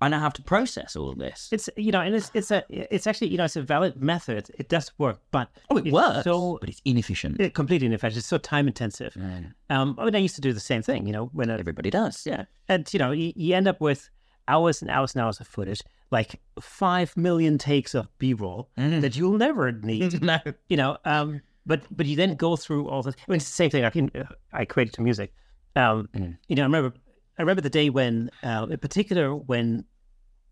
[0.02, 1.48] I now have to process all of this.
[1.52, 4.50] It's you know, and it's it's a it's actually you know it's a valid method.
[4.58, 7.40] It does work, but Oh, it works, So but it's inefficient.
[7.40, 8.18] it, completely inefficient.
[8.18, 9.14] It's so time intensive.
[9.14, 9.52] Mm.
[9.70, 11.06] Um, I mean, I used to do the same thing.
[11.06, 12.26] You know, when a, Everybody does.
[12.26, 14.10] yeah, and you know, you, you end up with
[14.48, 15.80] hours and hours and hours of footage,
[16.10, 19.00] like five million takes of B roll Mm.
[19.02, 20.20] that you'll never need.
[20.30, 20.38] no.
[20.68, 23.14] you know, um, but but you then go through all this.
[23.16, 23.84] I mean, it's the same thing.
[23.84, 24.10] I can
[24.52, 25.32] I created to music.
[25.76, 26.36] Um, Mm.
[26.48, 26.92] You know, I remember
[27.38, 29.84] I remember the day when, uh, in particular, when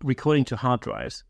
[0.03, 1.25] recording to hard drives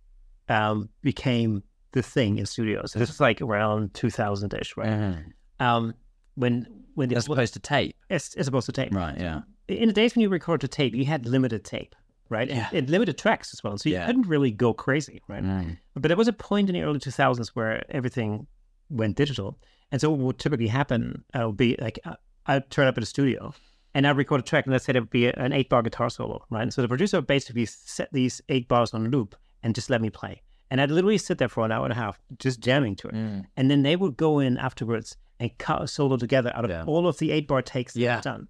[0.48, 2.92] um, became the thing in studios.
[2.92, 4.88] This was like around 2000 ish, right?
[4.88, 5.24] Mm.
[5.58, 5.94] Um,
[6.36, 7.96] when when the, As opposed to tape.
[8.10, 8.92] as, as opposed to tape.
[8.94, 9.40] Right, yeah.
[9.68, 11.94] In the days when you record to tape, you had limited tape,
[12.28, 12.48] right?
[12.48, 12.66] Yeah.
[12.68, 14.06] And, and limited tracks as well, so you Yeah.
[14.06, 15.42] couldn't really go crazy, right?
[15.42, 15.78] Mm.
[15.94, 18.46] But there was a point in the early 2000s where everything
[18.88, 19.58] went digital.
[19.92, 22.14] And so what would typically happen uh, would be like uh,
[22.46, 23.52] I'd turn up at a studio
[23.94, 26.10] and I'd record a track and let's say it would be an eight bar guitar
[26.10, 26.62] solo, right?
[26.62, 29.90] And so the producer would basically set these eight bars on a loop and just
[29.90, 30.42] let me play.
[30.70, 33.14] And I'd literally sit there for an hour and a half just jamming to it.
[33.14, 33.44] Mm.
[33.56, 36.84] And then they would go in afterwards and cut a solo together out of Yeah.
[36.86, 38.16] all of the eight bar takes that Yeah.
[38.18, 38.48] I've done.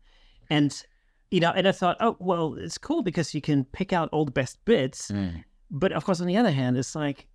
[0.51, 0.83] And
[1.31, 4.25] you know, and I thought, oh well, it's cool because you can pick out all
[4.25, 5.11] the best bits.
[5.11, 5.45] Mm.
[5.71, 7.27] But of course, on the other hand, it's like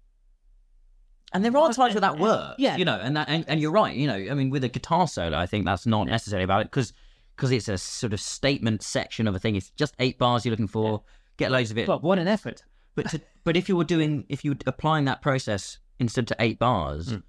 [1.34, 2.78] And there are times where that works, Yeah.
[2.78, 3.96] You know, and that, and, and you're right.
[3.96, 6.68] You know, I mean, with a guitar solo, I think that's not necessarily about it
[6.72, 6.94] because
[7.36, 9.56] because it's a sort of statement section of a thing.
[9.56, 11.04] It's just eight bars you're looking for.
[11.38, 11.86] Get loads of it.
[11.88, 12.64] But what an effort.
[12.96, 16.36] But to, but if you were doing if you were applying that process instead to
[16.40, 17.24] eight bars Mm.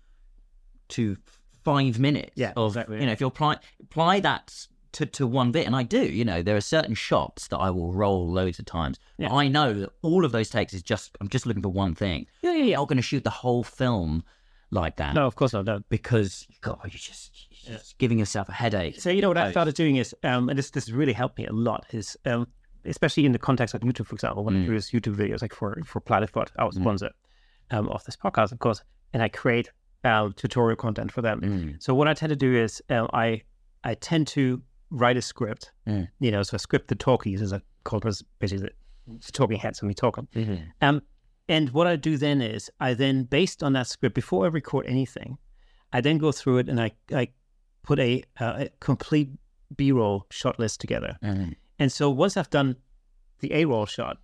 [0.91, 1.17] to
[1.65, 5.51] five minutes Yeah, of exactly, you know if you apply apply that to, to one
[5.51, 8.59] bit and I do you know there are certain shots that I will roll loads
[8.61, 9.33] of times Yeah.
[9.33, 12.27] I know that all of those takes is just I'm just looking for one thing
[12.43, 12.79] Yeah, yeah, yeah.
[12.79, 14.23] I'm going to shoot the whole film
[14.71, 15.65] like that No, of course not.
[15.65, 15.81] No.
[15.89, 19.51] because God you're just, you're just giving yourself a headache So you know what I
[19.53, 21.87] started doing is, um, and this this really helped me a lot.
[21.93, 22.47] Is um,
[22.85, 24.67] especially in the context of YouTube, for example, when I Mm.
[24.67, 26.83] produce YouTube videos, like for for Platypod, I was Mm.
[26.83, 27.11] sponsor
[27.71, 29.71] um, of this podcast, of course, and I create
[30.05, 31.41] um, tutorial content for them.
[31.41, 31.83] Mm.
[31.83, 33.43] So what I tend to do is um, I
[33.85, 35.73] I tend to write a script.
[35.87, 36.09] Mm.
[36.21, 38.71] You know, so a script the talkies is a called was basically
[39.09, 40.27] the talking heads and me talking.
[40.35, 40.63] Mhm.
[40.81, 41.03] Um,
[41.49, 44.87] and what I do then is I then, based on that script, before I record
[44.87, 45.39] anything,
[45.93, 47.29] I then go through it and I, I
[47.83, 49.31] put a, uh, a complete
[49.77, 51.17] B-roll shot list together.
[51.23, 51.55] Mm.
[51.79, 52.77] And so once I've done
[53.41, 54.19] the A-roll shot,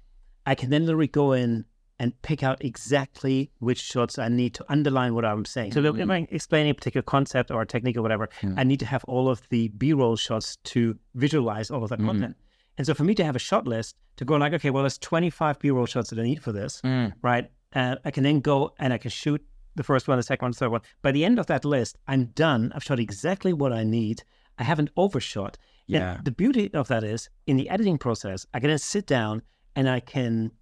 [0.46, 1.64] I can then literally go in
[2.00, 5.72] and pick out exactly which shots I need to underline what I'm saying.
[5.72, 8.54] So if I'm explaining a particular concept or a technique or whatever, Mm.
[8.58, 12.06] I need to have all of the B-roll shots to visualize all of that Mhm.
[12.06, 12.36] content.
[12.78, 14.98] And so for me to have a shot list to go like, okay, well, there's
[14.98, 17.12] 25 B-roll shots that I need for this Mm.
[17.22, 17.50] right?
[17.74, 19.44] Uh, I can then go and I can shoot
[19.74, 20.82] the first one, the second one, the third one.
[21.00, 22.72] By the end of that list, I'm done.
[22.74, 24.22] I've shot exactly what I need.
[24.58, 25.56] I haven't overshot.
[25.88, 26.20] And Yeah.
[26.22, 29.42] the beauty of that is in the editing process, I can then sit down
[29.74, 30.52] and I can,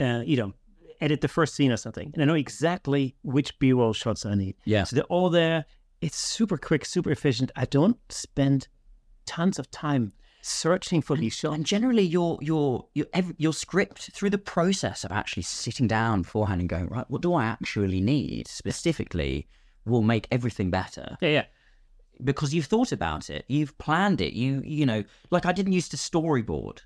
[0.00, 0.52] uh, you know,
[1.00, 4.56] edit the first scene or something, and I know exactly which B-roll shots I need.
[4.64, 5.66] yeah So they're all there.
[6.00, 7.50] It's super quick, super efficient.
[7.56, 8.68] I don't spend
[9.26, 10.12] tons of time
[10.44, 11.42] searching for these.
[11.44, 13.06] And generally, your your your
[13.38, 17.34] your script through the process of actually sitting down beforehand and going right, what do
[17.34, 19.48] I actually need specifically,
[19.84, 21.44] will make everything better Yeah, yeah.
[22.22, 24.34] because you've thought about it, you've planned it.
[24.34, 26.80] You you know, like I didn't used to storyboard.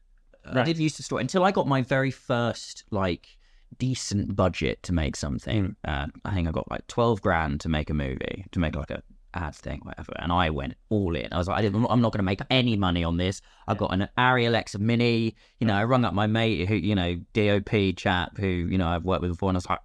[0.44, 3.36] I didn't used to story until I got my very first like
[3.78, 5.76] decent budget to make something.
[5.84, 8.90] Uh, I think I got like twelve grand to make a movie, to make like
[8.90, 9.02] a
[9.38, 10.12] ad thing, whatever.
[10.18, 11.28] And I went all in.
[11.32, 13.40] I was like, I didn't, I'm not going to make any money on this.
[13.66, 15.34] I got an Arri Alexa Mini.
[15.60, 18.88] You know, I rung up my mate who, you know, DOP chap who, you know,
[18.88, 19.80] I've worked with before, and I was like,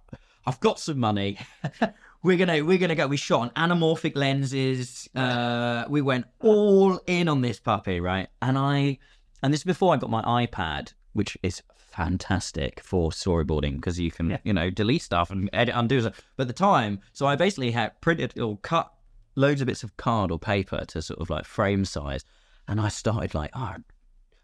[0.46, 1.38] I've got some money.
[2.22, 3.06] we're gonna we're gonna go.
[3.06, 5.08] We shot on anamorphic lenses.
[5.14, 8.28] Uh, we went all in on this puppy, right?
[8.42, 8.98] And I,
[9.42, 14.10] and this is before I got my iPad, which is fantastic for storyboarding because you
[14.10, 14.38] can, Yeah.
[14.44, 16.20] you know, delete stuff and edit, undo stuff.
[16.36, 18.92] But at the time, so I basically had printed or cut
[19.36, 22.24] loads of bits of card or paper to sort of like frame size,
[22.68, 23.74] and I started like, oh,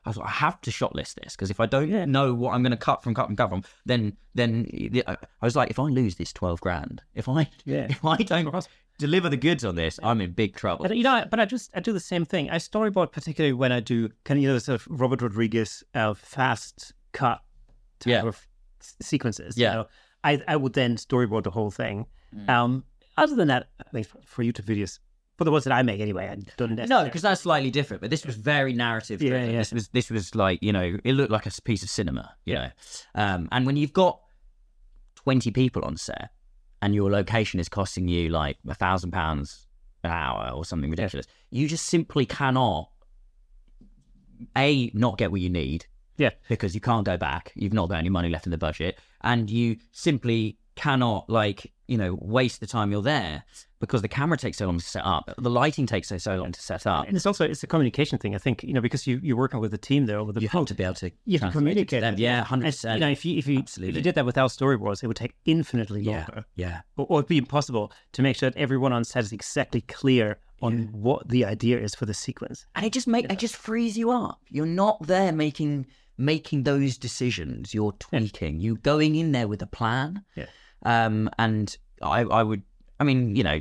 [0.04, 2.04] I was like, I have to shot list this because if I don't Yeah.
[2.06, 4.66] know what I'm going to cut from, cut from, cut from, then then
[5.06, 7.86] I was like, if I lose this twelve grand, if I Yeah.
[7.90, 8.68] if I don't
[8.98, 10.84] deliver the goods on this, I'm in big trouble.
[10.86, 12.50] But you know, but I just I do the same thing.
[12.50, 16.14] I storyboard particularly when I do kind of you know sort of Robert Rodriguez uh,
[16.14, 17.40] fast cut
[17.98, 18.22] type Yeah.
[18.26, 18.46] of
[18.80, 19.56] s- sequences.
[19.56, 19.74] you Yeah.
[19.74, 19.86] know.
[20.24, 22.06] I I would then storyboard the whole thing.
[22.48, 22.84] Um,
[23.20, 24.98] other than that, I mean, for, for YouTube videos,
[25.36, 28.00] for the ones that I make anyway, I don't No, because that's slightly different.
[28.00, 29.22] But this was very narrative.
[29.22, 29.58] Yeah, yeah.
[29.58, 32.34] This was this was like you know it looked like a piece of cinema.
[32.44, 32.68] You know,
[33.14, 34.20] um, and when you've got
[35.14, 36.30] twenty people on set
[36.82, 39.66] and your location is costing you like a thousand pounds
[40.02, 42.90] an hour or something ridiculous, you just simply cannot
[44.56, 46.30] a not get what you need Yeah.
[46.48, 47.52] because you can't go back.
[47.54, 51.98] You've not got any money left in the budget, and you simply cannot like you
[51.98, 53.42] know waste the time you're there
[53.80, 56.52] because the camera takes so long to set up, the lighting takes so so long
[56.52, 57.06] to set up.
[57.08, 58.34] And it's also it's a communication thing.
[58.34, 60.48] I think you know because you you're working with a team there with the You
[60.48, 62.00] have to be able to you have to communicate.
[62.02, 62.14] them.
[62.18, 62.94] Yeah, hundred percent.
[62.98, 63.96] You know, if you if you if Absolutely.
[63.98, 66.44] you did that without storyboards, it would take infinitely Yeah, longer.
[66.56, 69.80] yeah, or, or it'd be impossible to make sure that everyone on set is exactly
[69.82, 72.66] clear on what the idea is for the sequence.
[72.76, 74.40] and it just make it just frees you up.
[74.50, 75.86] You're not there making
[76.18, 77.72] making those decisions.
[77.72, 78.60] You're tweaking.
[78.60, 80.22] You're going in there with a plan.
[80.36, 80.46] Yeah.
[80.84, 82.62] Um, and I, I would,
[82.98, 83.60] I mean, you know,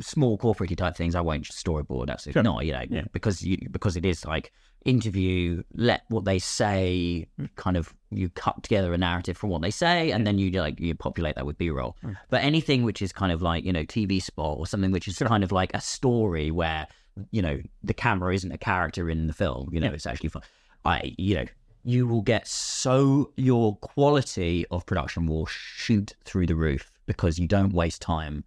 [0.00, 1.14] small corporate type things.
[1.14, 2.06] I won't storyboard.
[2.06, 2.42] That's Sure.
[2.42, 3.04] not, you know, Yeah.
[3.12, 4.52] because you because it is like
[4.86, 5.62] interview.
[5.74, 7.26] Let what they say
[7.56, 10.80] kind of you cut together a narrative from what they say, and then you like
[10.80, 11.96] you populate that with B roll.
[12.30, 15.18] But anything which is kind of like you know TV spot or something which is
[15.18, 16.86] kind of like a story where
[17.30, 19.68] you know the camera isn't a character in the film.
[19.72, 19.92] You know, Yeah.
[19.94, 20.42] it's actually fun.
[20.84, 21.44] I you know
[21.84, 27.46] you will get so your quality of production will shoot through the roof because you
[27.48, 28.44] don't waste time.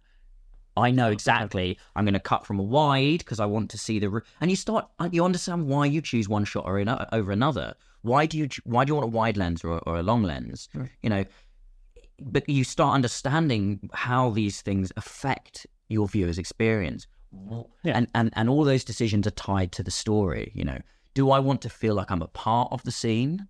[0.76, 1.78] I know exactly.
[1.94, 4.22] I'm going to cut from a wide because I want to see the.
[4.40, 4.88] And you start.
[4.98, 7.74] uh, You understand why you choose one shot or ano- over another.
[8.02, 8.48] Why do you?
[8.64, 10.68] Why do you want a wide lens or, or a long lens?
[11.02, 11.24] You know,
[12.20, 17.06] but you start understanding how these things affect your viewer's experience.
[17.84, 17.96] Yeah.
[17.96, 20.50] And, and and all those decisions are tied to the story.
[20.54, 20.78] You know,
[21.14, 23.48] do I want to feel like I'm a part of the scene,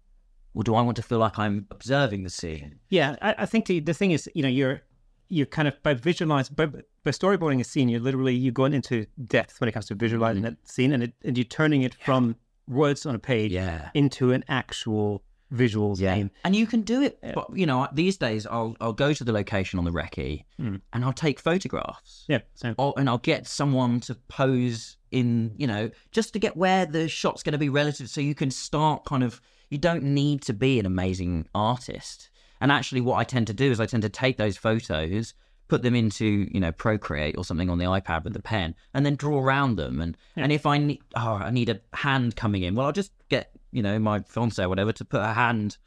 [0.54, 2.78] or do I want to feel like I'm observing the scene?
[2.90, 4.82] Yeah, I, I think the, the thing is, you know, you're
[5.30, 9.06] you're kind of by visualizing by, by storyboarding a scene, you're literally you're going into
[9.26, 12.36] depth when it comes to visualizing that scene, and it, and you're turning it from
[12.68, 13.90] words on a page Yeah.
[13.94, 16.30] into an actual visual Yeah, scene.
[16.44, 17.18] and you can do it.
[17.34, 20.80] But you know, these days I'll I'll go to the location on the recce Mm.
[20.92, 22.24] and I'll take photographs.
[22.28, 26.56] Yeah, so Or, and I'll get someone to pose in, you know, just to get
[26.56, 29.40] where the shot's going to be relative, so you can start kind of.
[29.70, 32.30] You don't need to be an amazing artist.
[32.60, 35.34] And actually, what I tend to do is I tend to take those photos,
[35.68, 39.04] put them into, you know, Procreate or something on the iPad with the pen, and
[39.04, 40.00] then draw around them.
[40.00, 43.12] And and if I need, oh, I need a hand coming in, well, I'll just
[43.28, 45.78] get, you know, my fiance or whatever to put a hand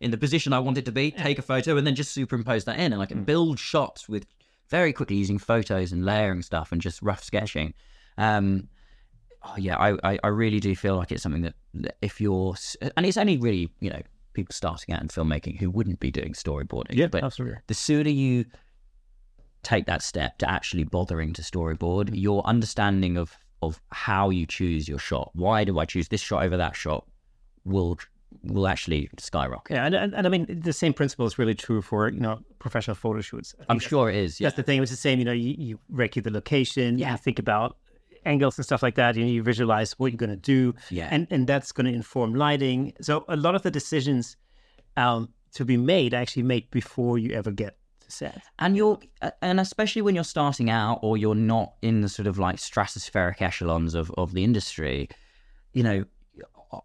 [0.00, 2.64] in the position I want it to be, take a photo, and then just superimpose
[2.64, 4.26] that in, and I can build shots with
[4.68, 7.72] very quickly using photos and layering stuff and just rough sketching.
[8.18, 8.68] Um,
[9.46, 12.54] oh yeah, I, I, I really do feel like it's something that, that if you're,
[12.96, 14.00] and it's only really you know
[14.32, 16.94] people starting out in filmmaking who wouldn't be doing storyboarding.
[16.94, 17.58] yeah, but absolutely.
[17.66, 18.44] the sooner you
[19.62, 24.86] take that step to actually bothering to storyboard, your understanding of of how you choose
[24.86, 27.06] your shot, why do I choose this shot over that shot,
[27.64, 27.98] will
[28.42, 29.74] will actually skyrocket.
[29.74, 32.40] Yeah, and, and, and I mean the same principle is really true for you know
[32.58, 33.54] professional photo shoots.
[33.68, 34.40] I'm sure it is.
[34.40, 34.46] Yeah.
[34.46, 34.82] that's the thing.
[34.82, 35.18] It's the same.
[35.18, 36.98] You know, you, you recce the location.
[36.98, 37.12] Yeah.
[37.12, 37.76] You think about
[38.26, 39.16] angles and stuff like that.
[39.16, 40.74] You, know, you visualize what you're going to do.
[40.90, 41.08] Yeah.
[41.10, 42.92] And and that's going to inform lighting.
[43.00, 44.36] So a lot of the decisions
[44.96, 48.42] um, to be made are actually made before you ever get to set.
[48.58, 52.26] and you're uh, and especially when you're starting out or you're not in the sort
[52.26, 55.08] of like stratospheric echelons of, of the industry
[55.72, 56.04] you know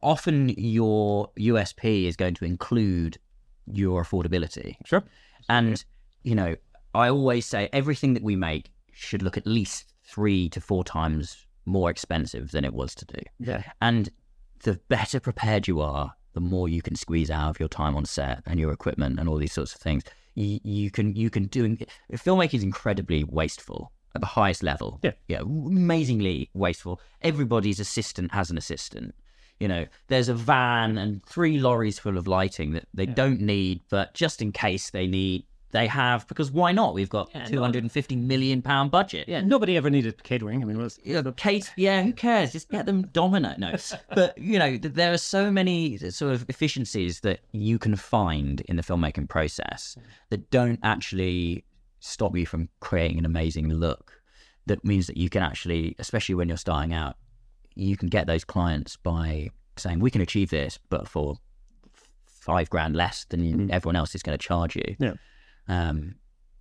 [0.02, 3.18] often your USP is going to include
[3.68, 4.76] your affordability.
[4.86, 5.04] Sure.
[5.50, 5.84] And,
[6.24, 6.56] you know,
[6.94, 11.46] I always say everything that we make should look at least three to four times
[11.66, 13.22] more expensive than it was to do.
[13.40, 13.64] Yeah.
[13.82, 14.10] And
[14.64, 18.06] the better prepared you are, the more you can squeeze out of your time on
[18.06, 20.04] set and your equipment and all these sorts of things.
[20.36, 21.78] You, you can you can do
[22.14, 25.00] filmmaking is incredibly wasteful at the highest level.
[25.04, 25.12] Yeah.
[25.28, 27.02] yeah, amazingly wasteful.
[27.22, 29.16] Everybody's assistant has an assistant.
[29.60, 33.82] You know, there's a van and three lorries full of lighting that they don't need,
[33.90, 36.94] but just in case they need, they have because why not?
[36.94, 39.28] We've got Yeah, two hundred and fifty million pound budget.
[39.28, 39.42] Yeah.
[39.42, 40.62] Nobody ever needed catering.
[40.62, 42.52] I mean, was Yeah, Kate, yeah, who cares?
[42.52, 43.60] Just get them dominant.
[43.60, 43.76] No,
[44.16, 48.76] but you know, there are so many sort of efficiencies that you can find in
[48.76, 49.96] the filmmaking process
[50.30, 51.66] that don't actually
[52.00, 54.22] stop you from creating an amazing look.
[54.66, 57.16] That means that you can actually, especially when you're starting out,
[57.76, 61.38] you can get those clients by saying, "We can achieve this, but for
[62.26, 63.72] five grand less than mm-hmm.
[63.72, 65.14] everyone else is going to charge you." Yeah.
[65.68, 66.16] Um,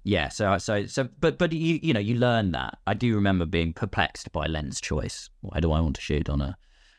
[0.05, 0.29] yeah.
[0.29, 2.79] So, so, so, but, but you, you know, you learn that.
[2.87, 5.29] I do remember being perplexed by lens choice.
[5.41, 6.57] Why do I want to shoot on a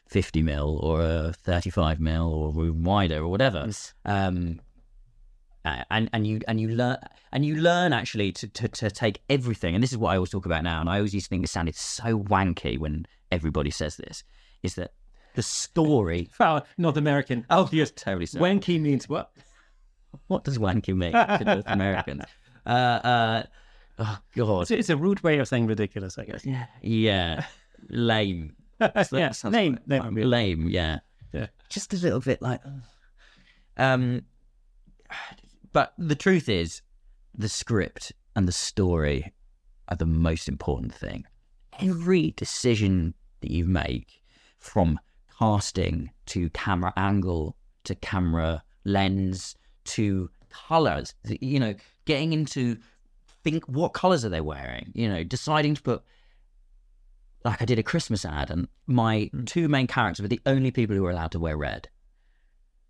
[0.08, 3.70] 50 mil or a 35 mil or room wider or whatever?
[4.06, 4.60] Um,
[5.64, 6.98] and and you and you learn
[7.32, 9.76] and you learn actually to, to to take everything.
[9.76, 10.80] And this is what I always talk about now.
[10.82, 14.24] And I always used to think it sounded so wanky when everybody says this.
[14.64, 14.94] Is that
[15.36, 16.30] the story?
[16.40, 17.46] well, North American.
[17.50, 18.26] Oh, yes, totally.
[18.26, 18.40] So.
[18.40, 19.32] Wanky means what?
[20.28, 22.24] What does wanky mean to North Americans?
[22.66, 23.44] Uh, uh,
[24.00, 24.62] oh God.
[24.64, 26.46] It's, it's a rude way of saying ridiculous, I guess.
[26.46, 27.46] Yeah, yeah,
[27.90, 28.56] lame.
[28.80, 29.32] yeah.
[29.50, 29.80] Name.
[29.88, 30.16] like- Name.
[30.16, 30.70] lame.
[30.70, 31.00] Yeah,
[31.34, 31.48] Yeah.
[31.70, 32.62] just a little bit like.
[33.78, 34.24] Um,
[35.74, 36.82] but the truth is,
[37.38, 39.32] the script and the story
[39.88, 41.26] are the most important thing.
[41.80, 44.22] Every decision that you make,
[44.60, 45.00] from
[45.40, 47.56] casting to camera angle
[47.86, 49.56] to camera lens
[49.86, 51.76] to colors, you know,
[52.06, 52.78] getting into
[53.44, 56.04] think what colors are they wearing, you know, deciding to put
[57.44, 59.46] like I did a Christmas ad, and my hmm.
[59.46, 61.90] two main characters were the only people who were allowed to wear red.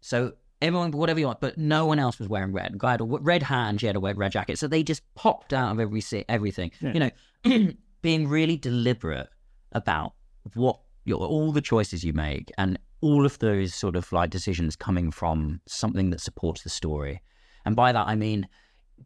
[0.01, 2.77] So everyone, whatever you want, but no one else was wearing red.
[2.77, 5.03] Guy had a red hat and she had a red red jacket, so they just
[5.15, 6.71] popped out of every everything.
[6.81, 6.93] Yeah.
[6.93, 7.71] You know,
[8.01, 9.29] being really deliberate
[9.71, 10.13] about
[10.53, 14.75] what your all the choices you make and all of those sort of like decisions
[14.75, 17.21] coming from something that supports the story.
[17.65, 18.47] And by that I mean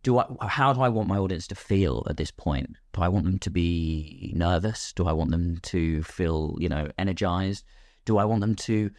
[0.03, 2.75] do I how do I want my audience to feel at this point?
[2.93, 4.93] Do I want them to be nervous?
[4.93, 7.65] Do I want them to feel, you know, energized?
[8.05, 8.91] Do I want them to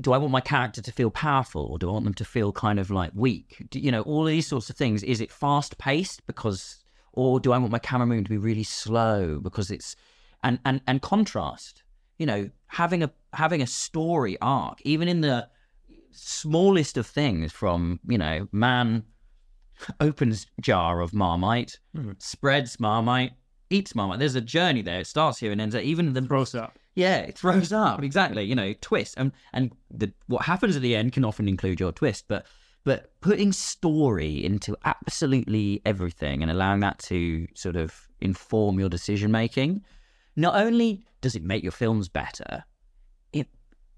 [0.00, 2.52] do I want my character to feel powerful or do I want them to feel
[2.52, 3.66] kind of like weak?
[3.70, 5.02] Do, you know, all these sorts of things.
[5.02, 6.82] Is it fast paced because
[7.12, 9.96] or do I want my camera movement to be really slow because it's
[10.42, 11.82] and and and contrast?
[12.20, 15.48] You know, having a having a story arc, even in the
[16.12, 19.04] smallest of things from, you know, man
[20.00, 22.12] opens jar of Marmite, hmm.
[22.18, 23.32] spreads Marmite,
[23.70, 24.18] eats Marmite.
[24.18, 25.00] There's a journey there.
[25.00, 25.82] It starts here and ends there.
[25.82, 26.78] Even the Gross up.
[26.94, 28.44] yeah, it throws up exactly.
[28.44, 31.92] You know, twist and and the what happens at the end can often include your
[31.92, 32.46] twist, but
[32.84, 39.30] but putting story into absolutely everything and allowing that to sort of inform your decision
[39.30, 39.82] making,
[40.36, 42.64] not only does it make your films better,
[43.32, 43.48] it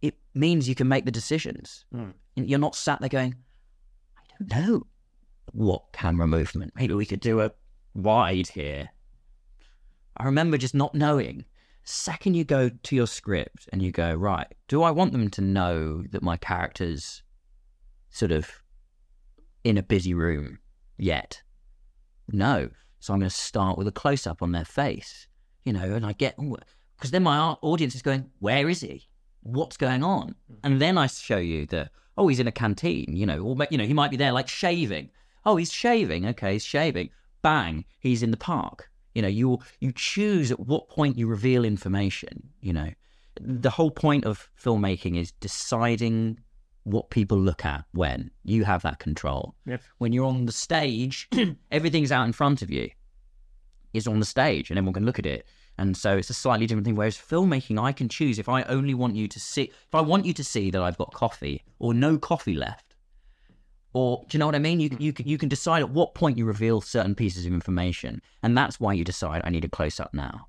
[0.01, 1.85] it means you can make the decisions.
[1.95, 2.15] Mm.
[2.35, 3.37] You're not sat there going,
[4.17, 4.87] I don't know
[5.53, 6.73] what camera movement.
[6.75, 7.53] Maybe we could do a
[7.95, 8.91] wide here.
[10.17, 11.45] I remember just not knowing.
[11.85, 15.41] Second, you go to your script and you go, right, do I want them to
[15.41, 17.23] know that my character's
[18.11, 18.63] sort of
[19.65, 20.59] in a busy room
[20.97, 21.43] yet?
[22.29, 22.71] No.
[23.01, 25.27] So I'm going to start with a close up on their face,
[25.65, 26.37] you know, and I get,
[27.03, 29.09] because then my audience is going, where is he?
[29.43, 30.37] What's going on?
[30.49, 30.57] Mm.
[30.63, 33.77] And then I show you that, oh, he's in a canteen, you know, or, you
[33.77, 35.11] know, he might be there like shaving.
[35.45, 36.27] Oh, he's shaving.
[36.27, 37.11] Okay, he's shaving.
[37.43, 38.89] Bang, he's in the park.
[39.17, 42.49] You know, you you choose at what point you reveal information.
[42.61, 42.91] You know,
[43.41, 46.39] the whole point of filmmaking is deciding
[46.85, 49.57] what people look at when you have that control.
[49.67, 49.83] Yep.
[49.99, 51.29] When you're on the stage,
[51.73, 52.91] everything's out in front of you.
[53.93, 55.47] Is on the stage, and everyone can look at it.
[55.79, 56.97] And so it's a slightly different thing.
[56.97, 60.27] Whereas filmmaking, I can choose if I only want you to see, if I want
[60.27, 62.93] you to see that I've got coffee or no coffee left,
[63.95, 64.81] or do you know what I mean?
[64.81, 68.23] You you can, you can decide at what point you reveal certain pieces of information,
[68.43, 70.47] and that's why you decide I need a close up now.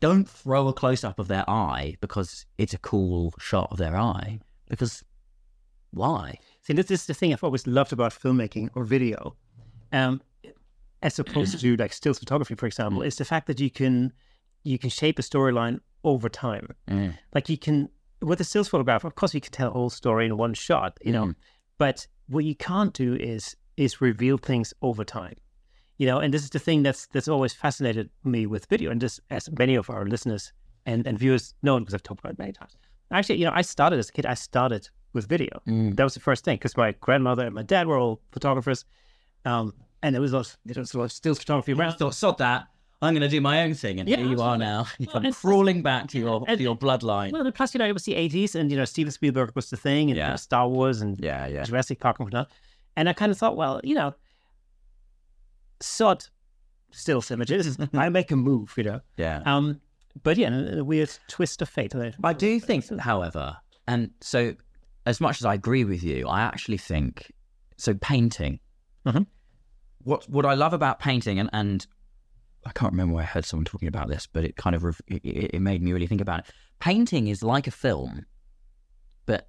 [0.00, 3.96] Don't throw a close up of their eye because it's a cool shot of their
[3.96, 4.40] eye.
[4.68, 5.04] Because
[5.90, 6.38] why?
[6.62, 9.36] See, this is the thing I've always loved about filmmaking or video,
[9.92, 10.22] um,
[11.02, 14.12] as opposed to like still photography, for example, is the fact that you can
[14.62, 16.74] you can shape a storyline over time.
[16.88, 17.16] Mm.
[17.34, 17.88] Like you can
[18.22, 20.98] with a stills photograph, of course, you can tell a whole story in one shot,
[21.02, 21.26] you know.
[21.26, 21.34] Mm.
[21.78, 25.36] But what you can't do is is reveal things over time,
[25.96, 26.18] you know.
[26.18, 29.48] And this is the thing that's that's always fascinated me with video, and just as
[29.58, 30.52] many of our listeners
[30.86, 32.76] and, and viewers know, because I've talked about it many times.
[33.12, 34.26] Actually, you know, I started as a kid.
[34.26, 35.60] I started with video.
[35.66, 35.96] Mm.
[35.96, 38.84] That was the first thing because my grandmother and my dad were all photographers,
[39.44, 41.96] um, and there was lots, there was lots of stills photography I around.
[41.96, 42.66] thought, sod that.
[43.02, 44.86] I'm going to do my own thing, and Yeah, here you are now.
[45.00, 47.32] Well, I'm crawling back to your and- to your bloodline.
[47.32, 49.76] Well, plus, you know, it was the 80s, and, you know, Steven Spielberg was the
[49.76, 50.34] thing, and Yeah.
[50.34, 51.62] uh, Star Wars, and yeah, yeah.
[51.64, 52.50] Jurassic Park and whatnot.
[52.96, 54.14] And I kind of thought, well, you know,
[55.80, 56.26] sod
[56.90, 57.78] still images.
[57.94, 59.00] I make a move, you know.
[59.16, 59.42] Yeah.
[59.46, 59.80] Um,
[60.22, 61.94] but yeah, a weird twist of fate.
[62.22, 64.54] I do think, however, and so
[65.06, 67.32] as much as I agree with you, I actually think
[67.76, 67.94] so.
[67.94, 68.58] Painting.
[69.06, 69.26] Mhm.
[70.02, 71.86] What what I love about painting, and and
[72.66, 75.20] I can't remember where I heard someone talking about this, but it kind of it,
[75.24, 76.46] it made me really think about it.
[76.78, 78.26] Painting is like a film,
[79.26, 79.48] but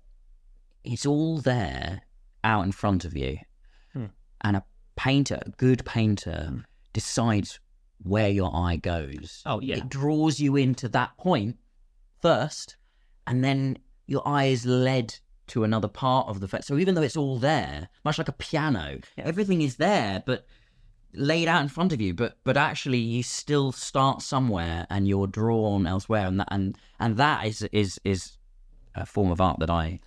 [0.83, 2.01] it's all there
[2.43, 3.37] out in front of you,
[3.93, 4.05] Hmm.
[4.41, 4.63] and a
[4.95, 7.59] painter, a good painter, decides
[8.03, 9.41] where your eye goes.
[9.45, 9.77] Oh, yeah.
[9.77, 11.57] It draws you into that point
[12.21, 12.77] first,
[13.27, 16.65] and then your eye is led to another part of the face.
[16.65, 19.23] So even though it's all there, much like a piano, Yeah.
[19.25, 20.45] everything is there, but
[21.13, 22.13] laid out in front of you.
[22.13, 27.17] But but actually, you still start somewhere, and you're drawn elsewhere, and that and and
[27.17, 28.37] that is is is
[28.95, 29.99] a form of art that I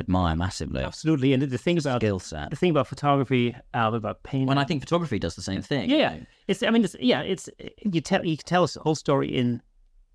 [0.00, 0.82] admire massively.
[0.82, 1.32] Absolutely.
[1.32, 2.50] And the, the thing about Skill set.
[2.50, 4.46] the thing about photography, uh, about painting.
[4.46, 5.90] When I think photography does the same thing.
[5.90, 6.62] yeah, it's.
[6.62, 7.22] I mean, it's yeah.
[7.22, 7.48] It's
[7.82, 9.62] you tell you can tell a whole story in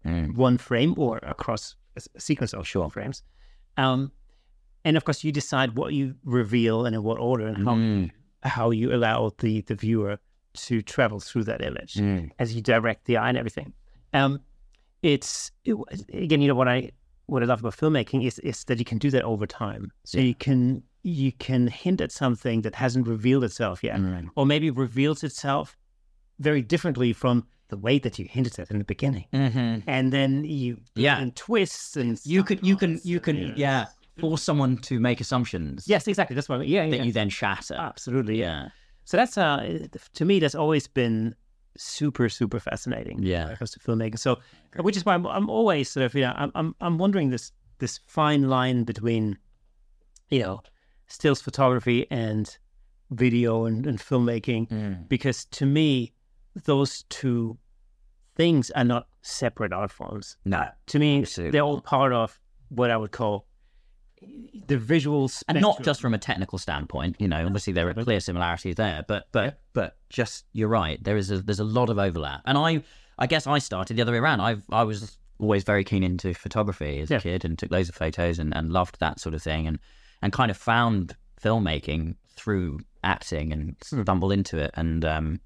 [0.05, 0.35] Mm.
[0.35, 2.89] one frame or across a sequence of Sure.
[2.89, 3.23] frames.
[3.77, 4.11] Um,
[4.83, 8.11] and of course, you decide what you reveal and in what order, and how Mm.
[8.43, 10.17] How you allow the the viewer
[10.53, 12.29] to travel through that image Mm.
[12.39, 13.73] as you direct the eye and everything.
[14.13, 14.39] Um,
[15.01, 15.75] it's it,
[16.13, 16.91] again, you know what I
[17.25, 19.91] what I love about filmmaking is is that you can do that over time.
[20.05, 20.25] So Yeah.
[20.25, 24.29] you can you can hint at something that hasn't revealed itself yet, Mm.
[24.35, 25.75] or maybe reveals itself
[26.39, 29.83] very differently from the way that you hinted at in the beginning, Mhm.
[29.87, 31.17] and then you Yeah.
[31.19, 33.53] and twists and You can you can you can Yeah.
[33.55, 33.85] yeah
[34.19, 36.35] force someone to make assumptions yes, exactly.
[36.35, 36.69] That's what I mean.
[36.69, 37.03] yeah, that yeah.
[37.03, 37.75] you then shatter.
[37.75, 38.63] absolutely yeah.
[38.63, 38.69] Yeah.
[39.05, 41.35] So that's uh to me that's always been
[41.77, 43.23] super super fascinating.
[43.23, 43.45] Yeah.
[43.45, 44.19] when it comes to filmmaking.
[44.19, 44.39] So
[44.79, 47.51] which is why I'm, I'm always sort of you know I'm I'm I'm wondering this
[47.79, 49.37] this fine line between
[50.29, 50.61] you know
[51.07, 52.55] stills photography and
[53.11, 55.09] video and, and filmmaking Mm.
[55.09, 56.13] because to me
[56.65, 57.57] those two
[58.35, 60.37] things are not separate art forms.
[60.45, 60.67] No.
[60.87, 62.39] To me, Absolutely they're all part of
[62.69, 63.47] what I would call
[64.67, 67.15] the visuals, and not just from a technical standpoint.
[67.19, 71.03] You know, obviously there are clear similarities there, but but but just you're right.
[71.03, 72.83] There is a, there's a lot of overlap, and I
[73.19, 74.41] I guess I started the other way around.
[74.41, 77.17] I I was always very keen into photography as Yeah.
[77.17, 79.79] a kid and took loads of photos and, and loved that sort of thing, and
[80.21, 85.39] and kind of found filmmaking through acting and sort of stumbled into it, and um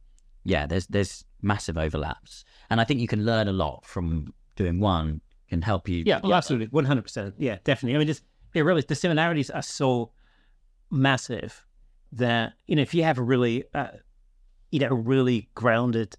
[0.43, 4.79] yeah, there's there's massive overlaps, and I think you can learn a lot from doing
[4.79, 5.21] one.
[5.49, 6.03] Can help you.
[6.05, 7.35] Yeah, oh, absolutely, one hundred percent.
[7.37, 7.95] Yeah, definitely.
[7.95, 8.21] I mean, just
[8.61, 10.11] really the similarities are so
[10.89, 11.63] massive
[12.13, 13.87] that you know if you have a really uh,
[14.71, 16.15] you know a really grounded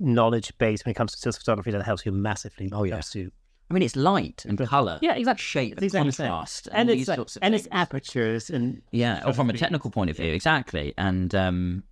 [0.00, 2.68] knowledge base when it comes to stills photography, that helps you massively.
[2.72, 3.00] Oh, yeah.
[3.14, 3.30] you.
[3.70, 4.98] I mean, it's light and color.
[5.02, 5.42] Yeah, exactly.
[5.42, 9.50] shape, That's exactly contrast, And all it's like, and it's apertures and yeah, or from
[9.50, 10.94] a technical point of view, exactly.
[10.96, 11.84] And um,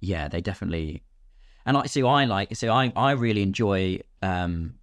[0.00, 1.02] yeah, they definitely.
[1.64, 2.02] And I see.
[2.02, 2.54] I like.
[2.56, 4.74] So I I really enjoy um,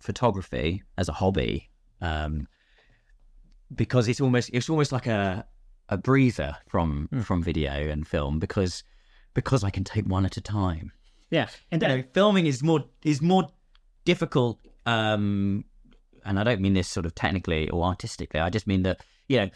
[0.00, 1.70] photography as a hobby
[2.00, 2.48] um,
[3.74, 5.46] because it's almost it's almost like a
[5.88, 7.20] a breather from Hmm.
[7.20, 8.84] from video and film because
[9.34, 10.92] because I can take one at a time.
[11.30, 13.48] yeah, and you know, filming is more is more
[14.04, 14.58] difficult.
[14.86, 15.64] Um,
[16.24, 18.40] and I don't mean this sort of technically or artistically.
[18.40, 19.50] I just mean that you know,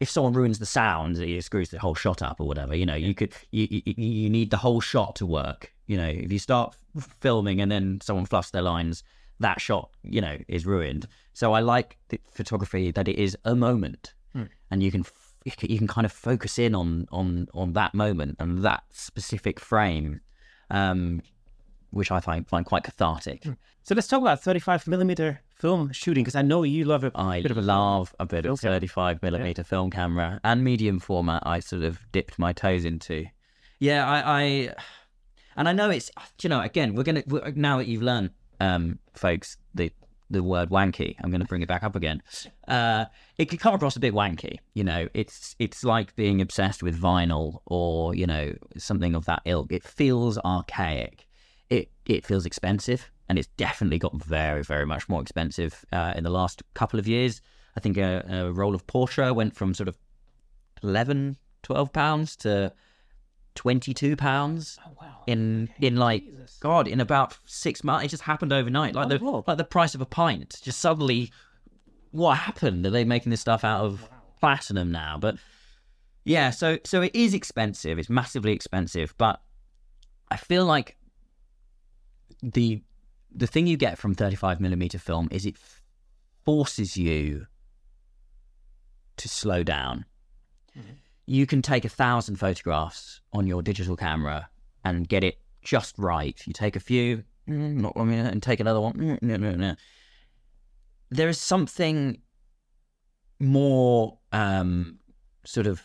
[0.00, 2.74] if someone ruins the sound, it screws the whole shot up or whatever.
[2.74, 5.72] You know, you could you, you you need the whole shot to work.
[5.86, 6.76] You know, if you start
[7.20, 9.02] filming and then someone fluffs their lines,
[9.40, 11.08] that shot you know is ruined.
[11.40, 14.14] So I like the photography that it is a moment,
[14.70, 15.02] and you can.
[15.02, 15.22] f-
[15.72, 20.20] You can kind of focus in on on on that moment and that specific frame,
[20.70, 21.20] um,
[21.98, 23.40] which I find find quite cathartic.
[23.86, 25.30] so let's talk about thirty-five millimeter
[25.62, 28.44] film shooting because I know you love a I bit of a love a bit
[28.46, 28.80] of camera.
[28.80, 31.42] 35 millimeter film camera and medium format.
[31.54, 33.26] I sort of dipped my toes into.
[33.78, 34.44] Yeah, I, I
[35.56, 36.10] and I know it's
[36.42, 39.92] you know again we're gonna we're, now that you've learned, um, folks, the
[40.30, 41.14] the word wanky.
[41.22, 42.22] I'm going to bring it back up again.
[42.66, 43.06] Uh,
[43.38, 44.58] it could come across a bit wanky.
[44.74, 49.42] You know, it's it's like being obsessed with vinyl or you know something of that
[49.44, 49.72] ilk.
[49.72, 51.26] It feels archaic.
[51.70, 53.10] It it feels expensive.
[53.28, 57.08] and it's definitely got very, very much more expensive uh, in the last couple of
[57.08, 57.40] years.
[57.76, 59.98] I think a, a roll of Portra went from sort of
[60.82, 62.72] 11, 12 pounds to
[63.56, 65.22] 22 pounds Oh wow.
[65.26, 66.58] in in like Jesus.
[66.60, 68.04] God in about six months.
[68.04, 69.44] It just happened overnight, like Oh, the wow.
[69.46, 70.60] like the price of a pint.
[70.62, 71.32] Just suddenly,
[72.12, 72.86] what happened?
[72.86, 74.08] Are they making this stuff out of
[74.40, 75.18] platinum now?
[75.18, 75.36] But
[76.24, 77.98] yeah, so so it is expensive.
[77.98, 79.40] It's massively expensive, but
[80.30, 80.96] I feel like
[82.42, 82.82] the
[83.34, 85.56] the thing you get from 35 millimeter film is it
[86.44, 87.46] forces you
[89.16, 90.04] to slow down.
[90.78, 90.90] Mm-hmm.
[91.26, 94.48] You can take a thousand photographs on your digital camera
[94.84, 96.40] and get it just right.
[96.46, 99.18] You take a few, mm, not one minute, and take another one.
[99.20, 99.74] No, no, no.
[101.10, 102.20] There is something
[103.40, 104.98] more um,
[105.44, 105.82] sort of,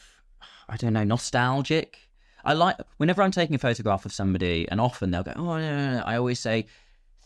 [0.70, 1.98] I don't know, nostalgic.
[2.44, 5.60] I like whenever I'm taking a photograph of somebody, and often they'll go, "Oh no,
[5.60, 6.66] no, no." I always say,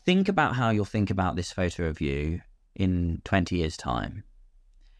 [0.05, 2.41] think about how you'll think about this photo of you
[2.75, 4.23] in 20 years' time.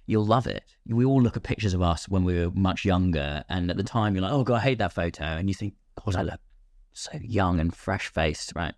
[0.06, 0.64] You'll love it.
[0.88, 3.84] We all look at pictures of us when we were much younger, and at the
[3.84, 6.41] time you're like, "Oh God, I hate that photo," and you think, "God, I look
[6.93, 8.76] so young and fresh faced," right?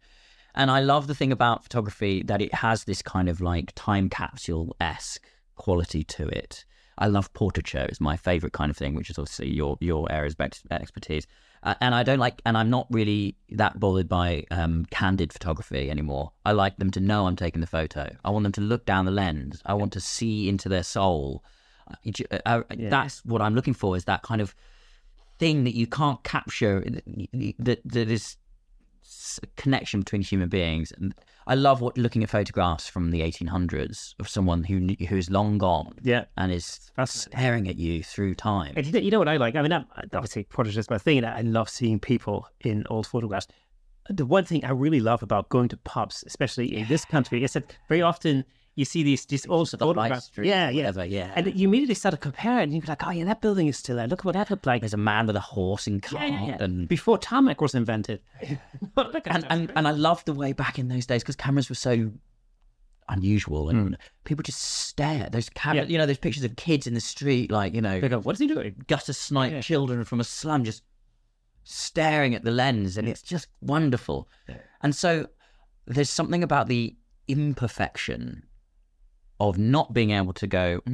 [0.55, 4.09] And I love the thing about photography that it has this kind of like time
[4.09, 6.65] capsule esque quality to it.
[6.97, 10.35] I love portraiture; it's my favorite kind of thing, which is obviously your your area's
[10.71, 11.27] expertise.
[11.67, 15.89] Uh, and I don't like, and I'm not really that bothered by um, candid photography
[15.91, 16.31] anymore.
[16.45, 18.03] I like them to know I'm taking the photo.
[18.23, 19.61] I want them to look down the lens.
[19.65, 21.43] I want to see into their soul.
[21.91, 22.89] Uh, you- uh, Yeah.
[22.89, 23.97] That's what I'm looking for.
[23.97, 24.55] Is that kind of
[25.39, 26.79] thing that you can't capture
[27.59, 28.37] that that is
[29.55, 30.91] connection between human beings.
[30.97, 31.13] And
[31.45, 35.93] I love what looking at photographs from the 1800s of someone who who's long gone
[36.01, 36.25] Yeah.
[36.37, 38.73] and is staring at you through time.
[38.75, 39.55] And you know, what I like?
[39.55, 43.07] I mean, I'm, obviously, portraiture is my thing, and I love seeing people in old
[43.07, 43.47] photographs.
[44.09, 47.53] The one thing I really love about going to pubs, especially in this country, is
[47.53, 48.45] that very often
[48.77, 50.31] you see these these old the high photographs.
[50.37, 50.83] Yeah, yeah.
[50.83, 51.31] whatever, yeah.
[51.35, 53.75] And you immediately start to compare it, and you're like, oh, yeah, that building is
[53.75, 54.07] still there.
[54.07, 54.81] Look at what that looked like.
[54.81, 56.57] There's a man with a horse and cart, yeah, yeah.
[56.59, 58.21] and Before tarmac was invented.
[59.25, 62.11] And, and and I love the way back in those days because cameras were so
[63.09, 63.93] unusual and hmm.
[64.23, 65.27] people just stare.
[65.31, 65.87] Those cameras.
[65.87, 65.91] Yeah.
[65.91, 68.39] you know, those pictures of kids in the street, like you know, go, what is
[68.39, 68.75] he doing?
[68.87, 69.61] gutter snipe Yeah.
[69.61, 70.83] children from a slum just
[71.63, 74.29] staring at the lens and it's just wonderful
[74.81, 75.27] and so
[75.85, 76.95] there's something about the
[77.27, 78.46] imperfection
[79.39, 80.91] of not being able to go mm,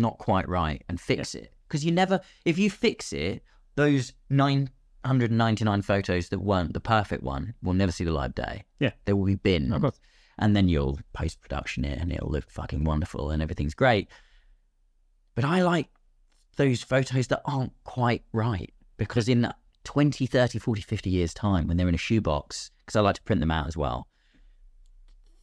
[0.00, 3.42] not quite right and fix it because you never if you fix it
[3.74, 8.64] those 999 photos that weren't the perfect one will never see the light of day
[8.78, 8.90] Yeah.
[9.04, 9.72] they will be bin.
[9.72, 10.00] Of course.
[10.38, 14.08] and then you'll post production it and it'll look fucking wonderful and everything's great.
[15.34, 15.88] But I like
[16.56, 19.50] those photos that aren't quite right because in
[19.84, 23.22] 20, 30, 40, 50 years' time, when they're in a shoebox, because I like to
[23.22, 24.08] print them out as well,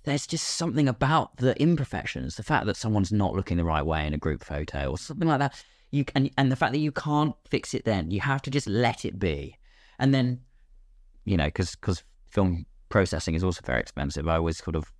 [0.03, 4.05] there's just something about the imperfections, the fact that someone's not looking the right way
[4.05, 5.63] in a group photo or something like that.
[5.91, 8.67] You and, and the fact that you can't fix it then, you have to just
[8.67, 9.57] let it be.
[9.99, 10.41] And then,
[11.23, 14.91] you know, because because film processing is also very expensive, I always sort of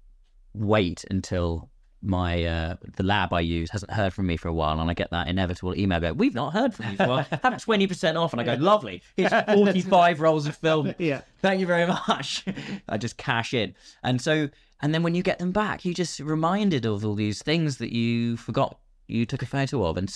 [0.53, 1.69] wait until
[2.03, 4.93] my uh, the lab I use hasn't heard from me for a while, and I
[4.93, 7.27] get that inevitable email go, "We've not heard from you for a while.
[7.41, 10.93] Have twenty percent off." And I go, "Lovely, here's forty five rolls of film.
[10.97, 11.21] Yeah.
[11.41, 12.45] Thank you very much."
[12.89, 13.73] I just cash in,
[14.03, 14.49] and so
[14.81, 17.93] and then when you get them back, you just reminded of all these things that
[17.93, 18.77] you forgot
[19.07, 20.13] you took a photo of, and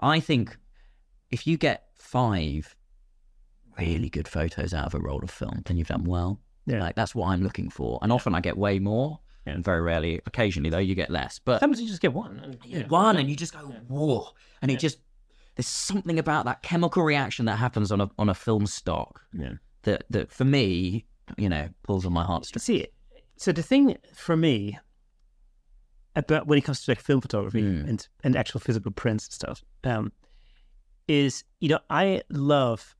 [0.00, 0.56] I think
[1.30, 2.76] if you get five
[3.76, 6.40] really good photos out of a roll of film, then you've done well.
[6.66, 6.80] Yeah.
[6.80, 9.18] Like that's what I'm looking for, and often I get way more.
[9.48, 9.54] Yeah.
[9.54, 11.38] And very rarely, occasionally though, you get less.
[11.38, 12.38] But Sometimes you just get one.
[12.40, 14.28] and- you get one, and you just go whoa,
[14.62, 14.98] and it just
[15.56, 19.54] there's something about that chemical reaction that happens on a on a film stock Yeah.
[19.82, 21.04] that that for me,
[21.36, 22.62] you know, pulls on my heartstrings.
[22.64, 22.86] See,
[23.36, 24.78] so the thing for me
[26.16, 27.88] about when it comes to like film photography Mm.
[27.88, 30.12] and and actual physical prints and stuff, um,
[31.06, 32.94] is you know I love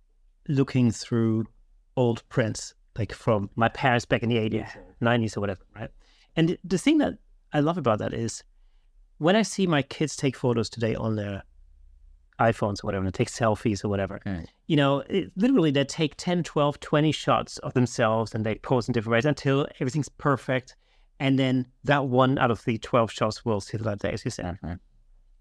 [0.48, 1.44] looking through
[1.96, 4.66] old prints like from my parents back in the eighties,
[5.00, 5.90] nineties, or whatever, right?
[6.38, 7.14] And the thing that
[7.52, 8.44] I love about that is
[9.18, 11.42] when I see my kids take photos today on their
[12.38, 14.46] iPhones or whatever, and take selfies or whatever, Mm.
[14.68, 18.86] you know, it, literally they take 10, 12, 20 shots of themselves and they pose
[18.88, 20.76] in different ways until everything's perfect.
[21.18, 24.12] And then that one out of the 12 shots will see the light of day,
[24.12, 24.56] as you said.
[24.62, 24.78] Mhm.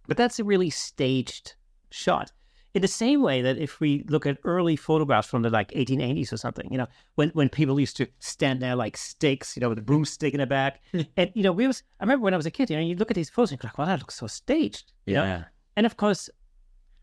[0.08, 1.54] But that's a really staged
[1.92, 2.32] shot.
[2.74, 6.32] In the same way that if we look at early photographs from the like 1880s
[6.32, 9.70] or something, you know, when, when people used to stand there like stakes, you know,
[9.70, 10.82] with a broomstick in the back.
[11.18, 12.96] and, you know, we was, I remember when I was a kid, you know, you
[12.96, 14.92] look at these photos and you're like, well, that looks so staged.
[15.06, 15.24] you know?
[15.24, 15.44] Yeah,
[15.76, 16.30] And of course,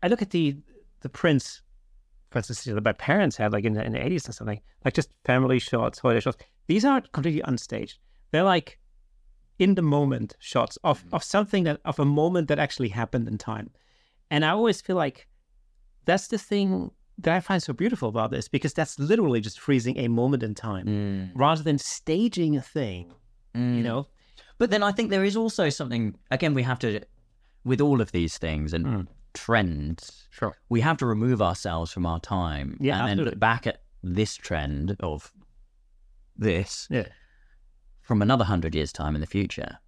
[0.01, 0.57] I look at the
[1.01, 1.61] the prints
[2.35, 4.93] for instance, know, my parents had like in the, in the 80s or something, like
[4.93, 6.35] just family shots, holiday shots.
[6.67, 7.93] These aren't completely unstaged.
[8.31, 8.77] They're like
[9.57, 11.13] in the moment shots of, mm.
[11.13, 13.69] of something that, of a moment that actually happened in time.
[14.29, 15.29] And I always feel like
[16.05, 19.97] that's the thing that I find so beautiful about this because that's literally just freezing
[19.97, 21.31] a moment in time Mm.
[21.35, 23.13] rather than staging a thing,
[23.53, 24.07] you know?
[24.57, 27.01] But then I think there is also something, again, we have to,
[27.63, 29.07] with all of these things and Mm.
[29.33, 30.55] trends, Sure.
[30.69, 34.35] we have to remove ourselves from our time Yeah, and then look back at this
[34.35, 35.31] trend of
[36.37, 37.07] this Yeah.
[38.01, 39.79] from another hundred years' time in the future.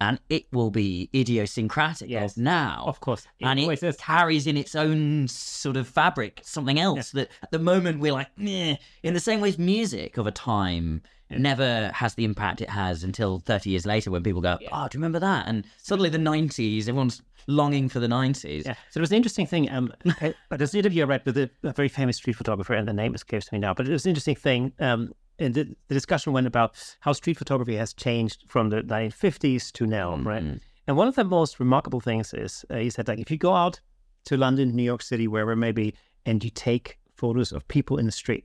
[0.00, 2.36] And it will be idiosyncratic Yes.
[2.36, 2.84] of now.
[2.86, 3.26] Of course.
[3.42, 3.96] and it is.
[3.96, 8.28] carries in its own sort of fabric something else that at the moment we're like,
[8.38, 8.76] Meh.
[9.02, 13.04] in the same way as music of a time never has the impact it has
[13.04, 15.46] until 30 years later when people go, oh, do you remember that?
[15.46, 18.64] And suddenly the 90s, everyone's longing for the 90s.
[18.66, 18.72] Yeah.
[18.72, 19.70] So there was an interesting thing.
[19.70, 22.88] Um, I- there's an interview I read with a, a very famous street photographer, and
[22.88, 23.74] the name escapes to me now.
[23.74, 24.72] But it was an interesting thing.
[24.80, 29.72] Um, and the, the discussion went about how street photography has changed from the 1950s
[29.72, 30.60] to now, right?
[30.86, 33.54] And one of the most remarkable things is uh, he said, like, if you go
[33.54, 33.80] out
[34.26, 35.94] to London, New York City, wherever it may be,
[36.26, 38.44] and you take photos of people in the street,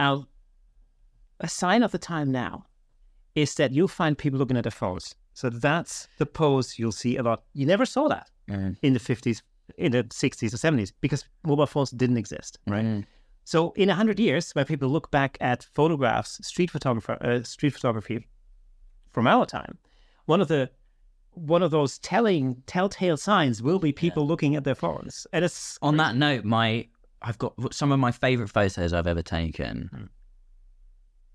[0.00, 0.26] now,
[1.40, 2.64] a sign of the time now
[3.34, 5.14] is that you'll find people looking at their phones.
[5.34, 7.44] So that's the pose you'll see a lot.
[7.54, 8.76] You never saw that Mm.
[8.82, 9.42] in the 50s,
[9.76, 12.58] in the 60s or 70s because mobile phones didn't exist.
[12.66, 13.04] Right.
[13.48, 18.26] So in 100 years, when people look back at photographs, street photographer, uh, street photography
[19.10, 19.78] from our time,
[20.26, 20.68] one of the
[21.32, 25.26] one of those telling telltale signs will be people looking at their phones.
[25.32, 26.88] And it's On that note, my
[27.22, 29.88] I've got some of my favorite photos I've ever taken.
[29.94, 30.04] Hmm.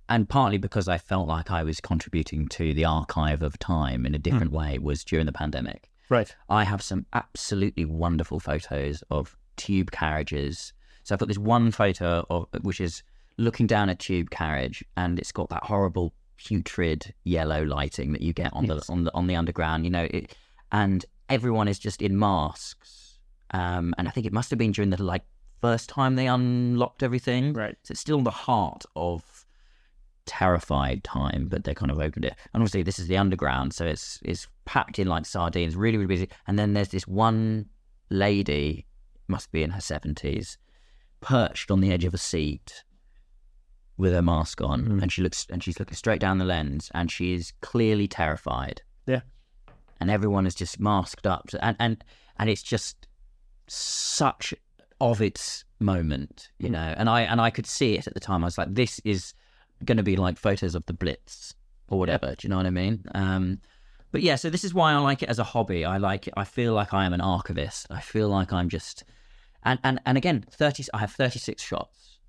[0.08, 4.14] And partly because I felt like I was contributing to the archive of time in
[4.14, 5.90] a different way was during the pandemic.
[6.10, 6.36] right.
[6.48, 10.74] I have some absolutely wonderful photos of tube carriages.
[11.04, 13.04] So I've got this one photo of which is
[13.38, 18.34] looking down a tube carriage, and it's got that horrible putrid yellow lighting that you
[18.34, 18.88] get on Yes.
[18.88, 19.86] the on the on the underground.
[19.86, 20.36] You know, it,
[20.72, 23.20] and everyone is just in masks.
[23.52, 25.24] Um, and I think it must have been during the like
[25.62, 27.54] first time they unlocked everything.
[27.54, 27.76] Right.
[27.84, 29.46] So it's still the heart of
[30.26, 32.36] terrified time, but they kind of opened it.
[32.54, 36.08] And obviously, this is the underground, so it's it's packed in like sardines, really, really
[36.08, 36.30] busy.
[36.48, 37.68] And then there's this one
[38.10, 38.86] lady,
[39.28, 40.58] must be in her seventies,
[41.24, 42.84] perched on the edge of a seat
[43.98, 45.02] with her mask on, Mhm.
[45.04, 48.82] and she looks and she's looking straight down the lens, and she is clearly terrified.
[49.08, 49.22] Yeah.
[50.00, 52.04] And everyone is just masked up, and and
[52.38, 53.08] and it's just
[53.68, 54.54] such
[55.00, 56.72] of its moment, you Mm.
[56.74, 56.94] know.
[56.98, 58.44] And I and I could see it at the time.
[58.44, 59.34] I was like, this is
[59.86, 61.56] going to be like photos of the Blitz
[61.88, 62.36] or whatever.
[62.36, 63.04] Do you know what I mean?
[63.14, 63.60] Um,
[64.12, 65.84] but yeah, so this is why I like it as a hobby.
[65.86, 66.34] I like it.
[66.38, 67.88] I feel like I am an archivist.
[67.90, 69.04] I feel like I'm just,
[69.66, 70.84] and and and again, thirty.
[70.94, 72.20] I have thirty six shots.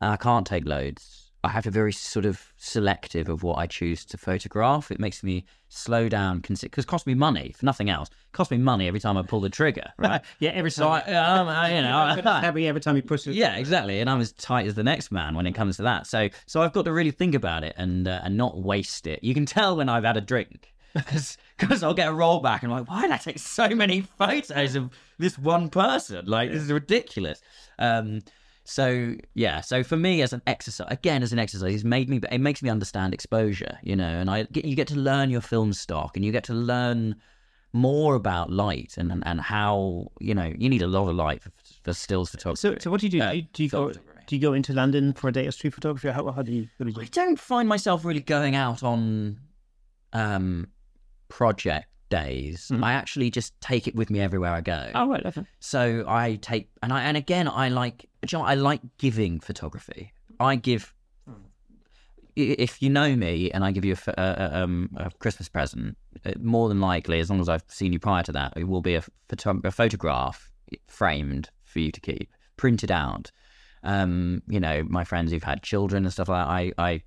[0.00, 1.32] I can't take loads.
[1.44, 4.90] I have to be very sort of selective of what I choose to photograph.
[4.90, 8.08] It makes me slow down, because it costs me money for nothing else.
[8.08, 10.20] It costs me money every time I pull the trigger, right?
[10.40, 11.40] Yeah, every so I, time.
[11.40, 13.34] um, I, you know, happy every time you push it.
[13.34, 14.00] yeah, exactly.
[14.00, 16.08] And I'm as tight as the next man when it comes to that.
[16.08, 19.22] So, so I've got to really think about it and uh, and not waste it.
[19.22, 22.72] You can tell when I've had a drink because I'll get a roll back and
[22.72, 26.26] I'm like, why did I take so many photos of this one person?
[26.26, 27.40] Like, this is ridiculous.
[27.78, 28.20] Um,
[28.68, 32.20] so yeah, so for me as an exercise, again as an exercise, it's made me.
[32.30, 35.72] It makes me understand exposure, you know, and I you get to learn your film
[35.72, 37.16] stock and you get to learn
[37.72, 41.42] more about light and and, and how you know you need a lot of light
[41.42, 41.50] for,
[41.82, 42.60] for stills photography.
[42.60, 43.22] So, so what do you do?
[43.22, 43.92] Uh, do, you, do you go?
[44.26, 46.10] Do you go into London for a day of street photography?
[46.10, 46.68] How, how do you?
[46.78, 47.06] Do I do?
[47.06, 49.40] don't find myself really going out on
[50.12, 50.68] um,
[51.28, 52.68] project days.
[52.72, 52.82] Mhm.
[52.82, 54.90] I actually just take it with me everywhere I go.
[54.94, 55.24] Oh, right.
[55.24, 55.44] Okay.
[55.60, 58.44] So I take and I and again I like do you know.
[58.44, 60.12] I like giving photography.
[60.40, 60.94] I give
[62.36, 65.96] if you know me and I give you a, a, a, um, a Christmas present,
[66.24, 68.80] uh, more than likely, as long as I've seen you prior to that, it will
[68.80, 70.50] be a, photo- a photograph
[70.86, 73.32] framed for you to keep, printed out.
[73.82, 76.48] Um, you know, my friends who've had children and stuff like that,
[76.78, 77.02] I, I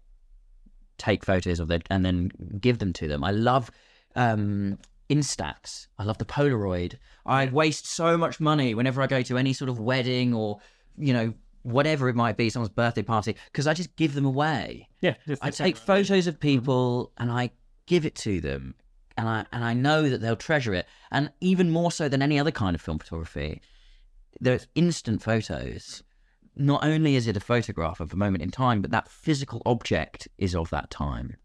[0.97, 3.23] take photos of them and then give them to them.
[3.23, 3.71] I love
[4.15, 4.79] um,
[5.11, 5.87] Instax.
[5.99, 6.95] I love the Polaroid.
[7.25, 10.59] I waste so much money whenever I go to any sort of wedding or,
[10.97, 11.33] you know,
[11.63, 14.87] whatever it might be, someone's birthday party, because I just give them away.
[15.01, 15.15] Yeah.
[15.41, 17.51] I take photos of people and I
[17.85, 18.73] give it to them,
[19.17, 20.87] and I and I know that they'll treasure it.
[21.11, 23.61] And even more so than any other kind of film photography,
[24.39, 26.01] there's instant photos.
[26.55, 30.27] Not only is it a photograph of a moment in time, but that physical object
[30.37, 31.35] is of that time.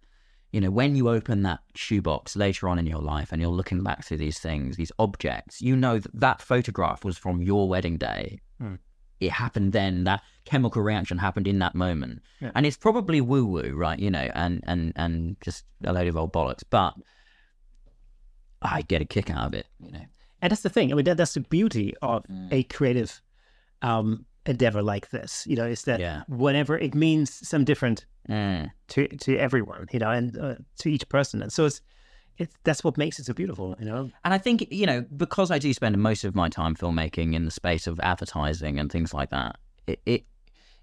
[0.53, 3.83] You know, when you open that shoebox later on in your life and you're looking
[3.83, 7.99] back through these things, these objects, you know that that photograph was from your wedding
[7.99, 8.41] day.
[8.61, 8.77] Hmm.
[9.21, 10.05] it happened then.
[10.05, 12.53] That chemical reaction happened in that moment, Yeah.
[12.55, 13.99] and it's probably woo woo, right?
[13.99, 16.95] You know, and and and just a load of old bollocks, but
[18.63, 19.67] I get a kick out of it.
[19.81, 20.05] You know,
[20.43, 20.93] And that's the thing.
[20.93, 22.49] I mean, that, that's the beauty of Mm.
[22.53, 23.21] a creative
[23.83, 25.47] um, endeavor like this.
[25.47, 26.23] You know, is that Yeah.
[26.29, 28.71] whenever it means some different Mm.
[28.89, 31.81] to to everyone, you know, and uh, to each person, and so it's
[32.39, 33.77] it's that's what makes it so beautiful.
[33.79, 36.75] You know, And I think, you know, because I do spend most of my time
[36.75, 39.57] filmmaking in the space of advertising and things like that,
[39.87, 40.25] it it,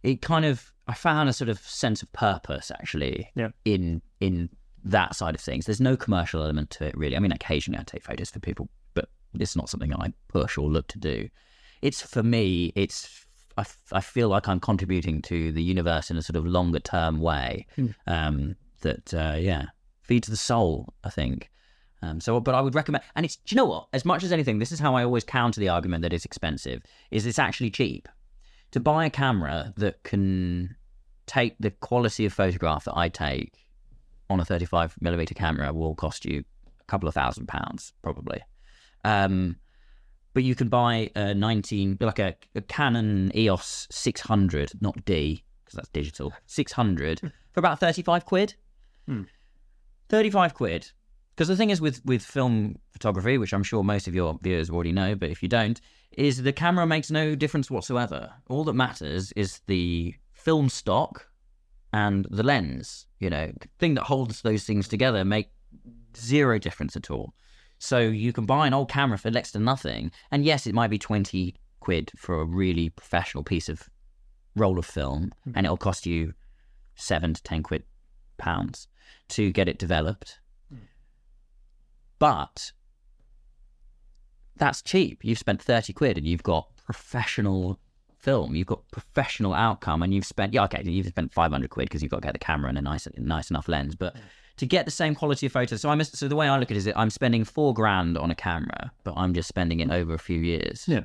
[0.02, 3.50] it kind of I found a sort of sense of purpose actually Yeah.
[3.66, 4.50] in in
[4.86, 5.66] that side of things.
[5.66, 7.16] There's no commercial element to it really.
[7.16, 10.70] I mean occasionally I take photos for people, but it's not something I push or
[10.70, 11.30] look to do.
[11.82, 13.23] It's for me, it's
[13.58, 16.80] I, f- I feel like I'm contributing to the universe in a sort of longer
[16.80, 17.68] term way.
[18.08, 19.68] Um, that uh, yeah,
[20.02, 21.50] feeds the soul, I think.
[22.02, 23.88] Um, so, but I would recommend, and it's, do you know what?
[23.94, 26.82] As much as anything, this is how I always counter the argument that it's expensive.
[27.12, 28.10] Is it's actually cheap
[28.72, 30.76] to buy a camera that can
[31.26, 33.54] take the quality of photograph that I take
[34.30, 36.44] on a 35 millimeter camera will cost you
[36.82, 38.42] a couple of thousand pounds probably.
[39.06, 39.58] Um,
[40.34, 45.76] but you can buy a 19, like a, a Canon EOS 600, not D because
[45.78, 47.20] that's digital, 600
[47.52, 48.56] for about 35 quid.
[49.08, 49.24] Hmm.
[50.10, 50.92] 35 quid.
[51.36, 54.70] Because the thing is with, with film photography, which I'm sure most of your viewers
[54.70, 55.82] already know, but if you don't,
[56.12, 58.32] is the camera makes no difference whatsoever.
[58.50, 61.28] All that matters is the film stock
[61.92, 63.08] and the lens.
[63.20, 65.50] You know, the thing that holds those things together make
[66.16, 67.34] zero difference at all.
[67.84, 70.90] So you can buy an old camera for next to nothing, and yes, it might
[70.90, 73.90] be 20 quid for a really professional piece of
[74.56, 75.52] roll of film, hmm.
[75.54, 76.34] and it'll cost you
[76.96, 77.84] seven to 10 quid
[78.38, 78.88] pounds
[79.28, 80.40] to get it developed.
[80.70, 80.78] Hmm.
[82.20, 82.72] But
[84.56, 85.20] that's cheap.
[85.26, 87.82] You've spent 30 quid and you've got professional
[88.18, 88.56] film.
[88.56, 92.12] You've got professional outcome and you've spent, yeah, okay, you've spent 500 quid because you've
[92.12, 93.94] got to get the camera and a nice, nice enough lens.
[93.94, 94.24] But hmm.
[94.58, 96.76] To get the same quality of photos, so I'm, so the way I look at
[96.76, 99.90] it is that I'm spending four grand on a camera, but I'm just spending it
[99.90, 100.86] over a few years.
[100.88, 101.02] Yeah.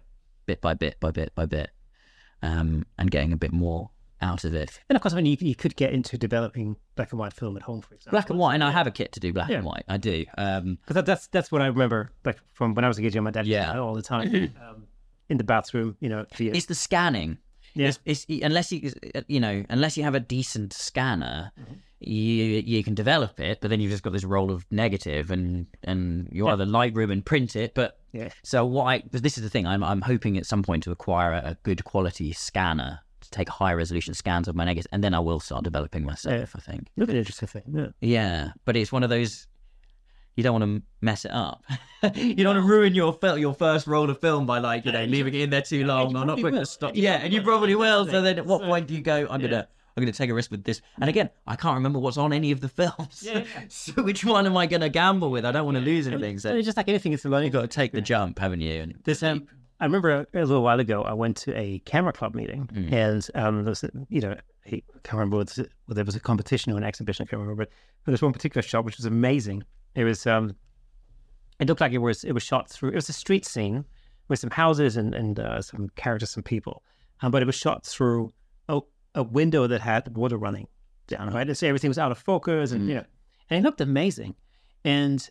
[0.47, 1.71] Bit by bit by bit by bit.
[2.43, 3.91] Um, and getting a bit more
[4.21, 4.81] out of it.
[4.89, 7.57] and of course, I mean, you, you could get into developing black and white film
[7.57, 8.11] at home, for example.
[8.13, 9.57] Black and white, and I have a kit to do black Yeah.
[9.59, 9.85] and white.
[9.89, 10.25] I do.
[10.37, 13.15] Um, because that, that's that's what I remember, like from when I was a kid.
[13.15, 13.79] you know, My dad, Yeah.
[13.79, 14.85] all the time um,
[15.29, 15.97] in the bathroom.
[16.01, 17.39] You know, via, it's the scanning.
[17.75, 17.89] Yeah.
[17.89, 18.93] It's, it's unless you
[19.29, 21.75] you know unless you have a decent scanner, Mm-hmm.
[22.01, 23.61] You you can develop it.
[23.61, 26.53] But then you've just got this roll of negative, and and you Yeah.
[26.53, 27.75] either Lightroom and print it.
[27.75, 28.31] But Yeah.
[28.43, 29.67] so what I this is the thing.
[29.67, 33.49] I'm I'm hoping at some point to acquire a, a good quality scanner to take
[33.49, 36.55] high resolution scans of my negatives, and then I will start developing myself.
[36.55, 36.89] I think.
[36.97, 37.63] Look at an interesting thing.
[37.75, 37.89] Yeah.
[38.01, 39.47] Yeah, but it's one of those.
[40.37, 41.65] You don't want to mess it up.
[42.15, 44.93] you don't want to ruin your fil- your first roll of film by like you
[44.93, 46.93] know leaving it in there too long or not putting the stop.
[46.95, 48.07] Yeah, and you probably will.
[48.07, 49.27] So then, at what point do you go?
[49.29, 49.49] I'm yeah.
[49.49, 49.69] gonna
[49.99, 50.81] I'm gonna take a risk with this.
[51.01, 53.23] And again, I can't remember what's on any of the films.
[53.27, 53.65] Yeah, yeah.
[53.69, 55.45] so which one am I gonna gamble with?
[55.45, 56.39] I don't want to lose anything.
[56.39, 57.47] So it's just like anything, it's a learning.
[57.47, 58.81] you've got to take the jump, haven't you?
[58.83, 59.47] And This um,
[59.81, 62.93] I remember a, a little while ago, I went to a camera club meeting, Mm.
[62.93, 64.35] and um, there was, a- you know,
[64.67, 64.71] I
[65.05, 67.25] can't remember whether whether there was a competition or an exhibition.
[67.25, 67.71] I can't remember, but
[68.05, 69.63] there was one particular shot which was amazing.
[69.95, 70.57] It was um,
[71.61, 72.91] it looked like it was it was shot through.
[72.91, 73.85] It was a street scene
[74.29, 76.83] with some houses and and uh, some characters, some people,
[77.23, 78.31] um, but it was shot through
[78.69, 78.81] a,
[79.19, 80.67] a window that had water running
[81.09, 81.33] down.
[81.33, 83.05] Right, so everything was out of focus, and you know,
[83.51, 84.35] and it looked amazing.
[84.85, 85.29] And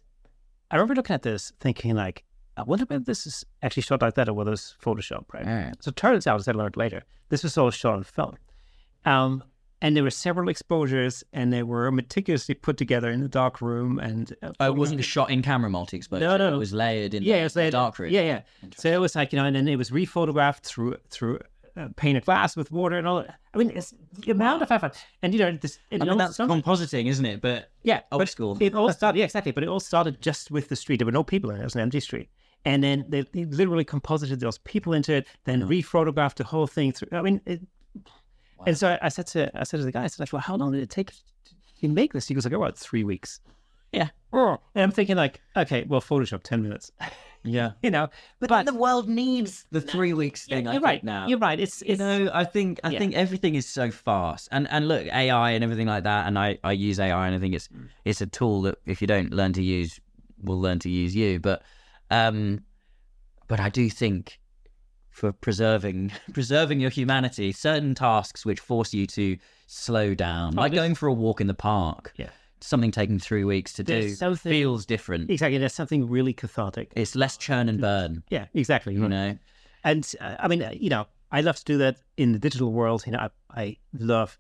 [0.69, 2.23] I remember looking at this, thinking like,
[2.57, 5.45] I wonder if this is actually shot like that or whether it's Photoshop, right?
[5.45, 5.71] Yeah.
[5.79, 8.35] So it turns out, as I learned later, this was all shot on film.
[9.05, 9.43] Um,
[9.79, 13.99] and there were several exposures, and they were meticulously put together in a dark room.
[13.99, 16.25] And uh, Oh, it wasn't shot in camera multi exposure.
[16.25, 16.55] No, no.
[16.55, 17.21] It was layered in.
[17.21, 18.11] yeah, the, it was layered, the dark room.
[18.11, 18.41] Yeah, yeah.
[18.75, 21.39] So it was like you know, and then it was rephotographed through through
[21.77, 23.35] uh, painted glass with water and all that.
[23.53, 25.79] I mean, it's the amount of effort, and you know, this.
[25.91, 27.41] It I mean that's started- compositing, isn't it?
[27.41, 28.57] But yeah, old but school.
[28.59, 29.51] It all started, yeah, exactly.
[29.51, 30.97] But it all started just with the street.
[30.97, 31.61] There were no people in it.
[31.61, 32.29] It was an empty street.
[32.65, 36.91] And then they, they literally composited those people into it, then rephotographed the whole thing
[36.91, 37.17] through.
[37.17, 37.61] I mean, it,
[38.65, 40.55] and so I, I said to I said to the guy, I said, well, how
[40.57, 41.11] long did it take
[41.81, 42.27] to make this?
[42.27, 43.39] He goes, like, about three weeks.
[43.93, 44.09] Yeah.
[44.33, 46.91] And I'm thinking, like, okay, well, Photoshop, 10 minutes,
[47.47, 47.71] yeah.
[47.81, 48.07] you know.
[48.39, 50.67] But, But- then the world needs the three weeks thing.
[50.67, 51.03] I You're think, right.
[51.03, 51.27] now.
[51.27, 51.59] You're right.
[51.59, 52.99] It's, you know, I think I Yeah.
[52.99, 56.57] think everything is so fast, and and look, AI and everything like that, and I
[56.63, 57.69] I use AI, and I think it's
[58.05, 59.99] it's a tool that if you don't learn to use,
[60.43, 61.39] will learn to use you.
[61.39, 61.61] But
[62.11, 62.63] um,
[63.47, 64.39] but I do think
[65.09, 69.37] for preserving preserving your humanity, certain tasks which force you to
[69.67, 72.29] slow down, like this- going for a walk in the park, Yeah.
[72.61, 75.29] Something taking three weeks to do, feels different.
[75.29, 75.57] exactly.
[75.57, 76.91] There's something really cathartic.
[76.95, 78.93] It's less churn and burn, Yeah, exactly.
[78.93, 79.37] you know.
[79.83, 82.71] And uh, I mean, uh, you know, I love to do that in the digital
[82.71, 83.03] world.
[83.05, 83.29] You know, I,
[83.61, 84.37] I love.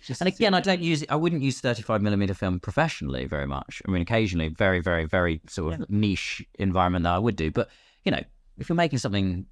[0.00, 3.82] Just And again, I don't use I wouldn't use 35 millimeter film professionally very much.
[3.86, 7.50] I mean, occasionally, very, very, very sort of niche environment that I would do.
[7.52, 7.68] But
[8.04, 8.22] you know,
[8.58, 9.46] if you're making something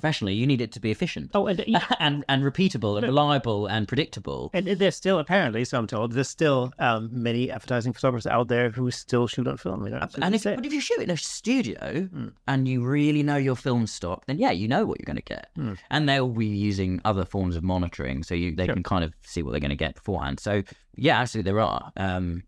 [0.00, 1.64] professionally, you need it to be efficient Oh, and
[2.00, 4.50] and and repeatable and reliable and predictable.
[4.54, 8.70] And there's still apparently, so I'm told, there's still um, many advertising photographers out there
[8.70, 9.84] who still shoot on film.
[9.84, 12.08] You know, And if, but if you shoot in a studio
[12.48, 15.22] and you really know your film stock, then yeah, you know what you're going to
[15.22, 15.50] get.
[15.90, 19.42] And they'll be using other forms of monitoring, so you they can kind of see
[19.42, 20.40] what they're going to get beforehand.
[20.40, 20.62] So
[20.96, 21.92] yeah, absolutely there are.
[21.96, 22.42] Um,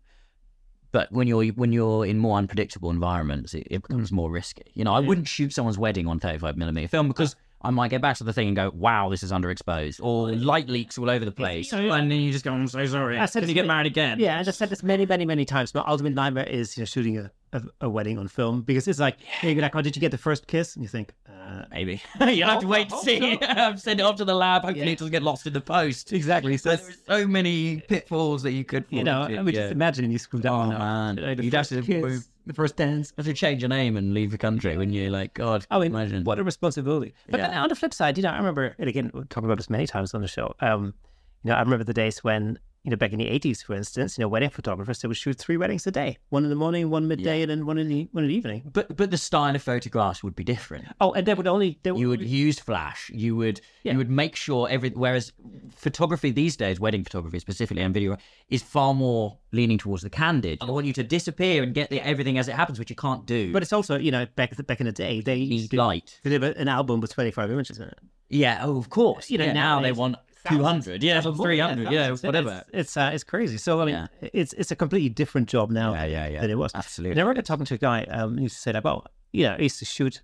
[0.91, 4.71] but when you're when you're in more unpredictable environments, it, it becomes more risky.
[4.75, 7.35] You know, I wouldn't shoot someone's wedding on 35 millimeter film because.
[7.63, 10.67] I might get back to the thing and go, "Wow, this is underexposed," or light
[10.67, 13.17] leaks all over the place, so- uh, and then you just go, "I'm so sorry."
[13.17, 14.19] I said Can you it's- get married again?
[14.19, 15.73] yeah, I just said this many, many, many times.
[15.73, 18.99] My ultimate nightmare is you know shooting a, a, a wedding on film because it's
[18.99, 20.75] like you're like, oh, did you get the first kiss?
[20.75, 22.01] And you think, uh, Maybe.
[22.19, 23.37] You'll have to wait to see.
[23.77, 24.63] Send it off to the lab.
[24.63, 26.11] Hopefully it doesn't get lost in the post.
[26.13, 26.57] exactly.
[26.57, 29.61] So there's so many pitfalls that you could you know, I meuld yeah.
[29.61, 30.53] just imagine you screwed up.
[30.53, 31.17] Oh, man.
[31.17, 33.13] You You'd have first to kiss, move- the first dance.
[33.17, 35.87] have to change your name and leave the country when you're like, God, I mean,
[35.87, 36.23] imagine.
[36.25, 37.13] what a responsibility.
[37.29, 37.47] But Yeah.
[37.49, 39.69] then on the flip side, you know, I remember, and again, we've talked about this
[39.69, 40.53] many times on the show.
[40.59, 40.93] Um,
[41.43, 44.17] you know, I remember the days when, you know, back in the 80s, for instance,
[44.17, 46.89] you know, wedding photographers, they would shoot three weddings a day one in the morning,
[46.89, 48.61] one midday, and then one in the, one in the evening.
[48.73, 50.85] But but the style of photographs would be different.
[50.99, 53.09] Oh, and they would only, they would, You would use flash.
[53.13, 53.93] You would Yeah.
[53.93, 54.89] you would make sure every.
[54.89, 55.31] Whereas
[55.75, 58.17] photography these days, wedding photography specifically and video,
[58.49, 60.59] is far more leaning towards the candid.
[60.61, 63.25] I want you to disappear and get the, everything as it happens, which you can't
[63.25, 63.51] do.
[63.53, 66.19] but it's also, you know, back back in the day, they Need used light.
[66.23, 67.99] deliver an album with 25 images in it.
[68.29, 69.29] Yeah, oh, of course.
[69.29, 71.03] You know, Yeah, now they nowadays, want 200.
[71.03, 71.91] Yeah, 300.
[71.91, 72.23] Yeah, thousands.
[72.23, 72.63] whatever.
[72.69, 73.57] It's it's, uh, it's crazy.
[73.57, 74.07] So I mean, Yeah.
[74.33, 76.41] it's it's a completely different job now Yeah, yeah, yeah.
[76.41, 76.71] than it was.
[76.75, 77.11] Absolutely.
[77.11, 79.79] And I remember talking to a guy um, who said about you know he used
[79.79, 80.21] to shoot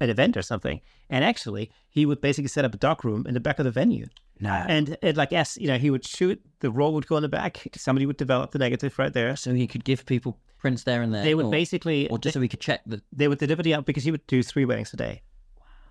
[0.00, 0.80] an event or something,
[1.10, 3.70] and actually he would basically set up a dark room in the back of the
[3.70, 4.06] venue,
[4.40, 4.50] No.
[4.68, 7.28] and it like yes, you know he would shoot, the roll would go in the
[7.28, 9.36] back, somebody would develop the negative right there.
[9.36, 11.22] so he could give people prints there and there.
[11.22, 13.02] They would or, basically or just so we could check that.
[13.12, 15.22] they would deliver the out because he would do three weddings a day,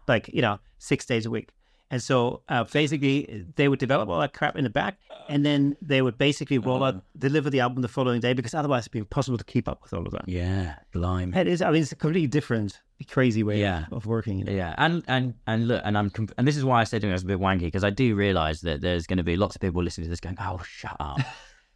[0.07, 1.49] like you know six days a week.
[1.91, 5.75] And so uh, basically, they would develop all that crap in the back, and then
[5.81, 8.99] they would basically roll out, deliver the album the following day because otherwise it'd be
[8.99, 10.29] impossible to keep up with all of that.
[10.29, 11.33] Yeah, lime.
[11.33, 12.79] It is, I mean, it's a completely different,
[13.09, 13.85] crazy way Yeah.
[13.87, 14.37] of, of working.
[14.37, 14.51] You know?
[14.51, 17.23] Yeah, and and and look, and I'm and this is why I said him was
[17.23, 19.81] a bit wanky because I do realize that there's going to be lots of people
[19.81, 21.19] listening to this going, "Oh, shut up."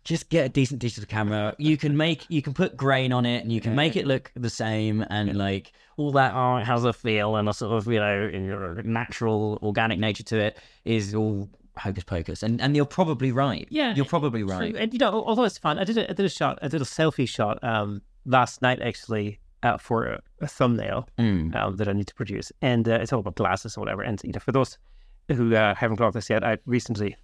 [0.04, 1.56] Just get a decent digital camera.
[1.58, 4.32] You can make, you can put grain on it, and you can make it look
[4.36, 6.34] the same, and like all that.
[6.36, 10.38] Oh, it has a feel and a sort of you know natural, organic nature to
[10.40, 10.58] it.
[10.86, 13.66] Is all hocus pocus, and and you're probably right.
[13.70, 14.76] Yeah, you're probably right.
[14.76, 16.82] And you know, although it's fun, I did a, I did a shot, I did
[16.82, 21.56] a selfie shot um, last night actually uh, for a, a thumbnail Mm.
[21.56, 24.02] um, that I need to produce, and uh, it's all about glasses or whatever.
[24.02, 24.78] And you know, for those
[25.30, 27.16] who uh, haven't clocked this yet, I recently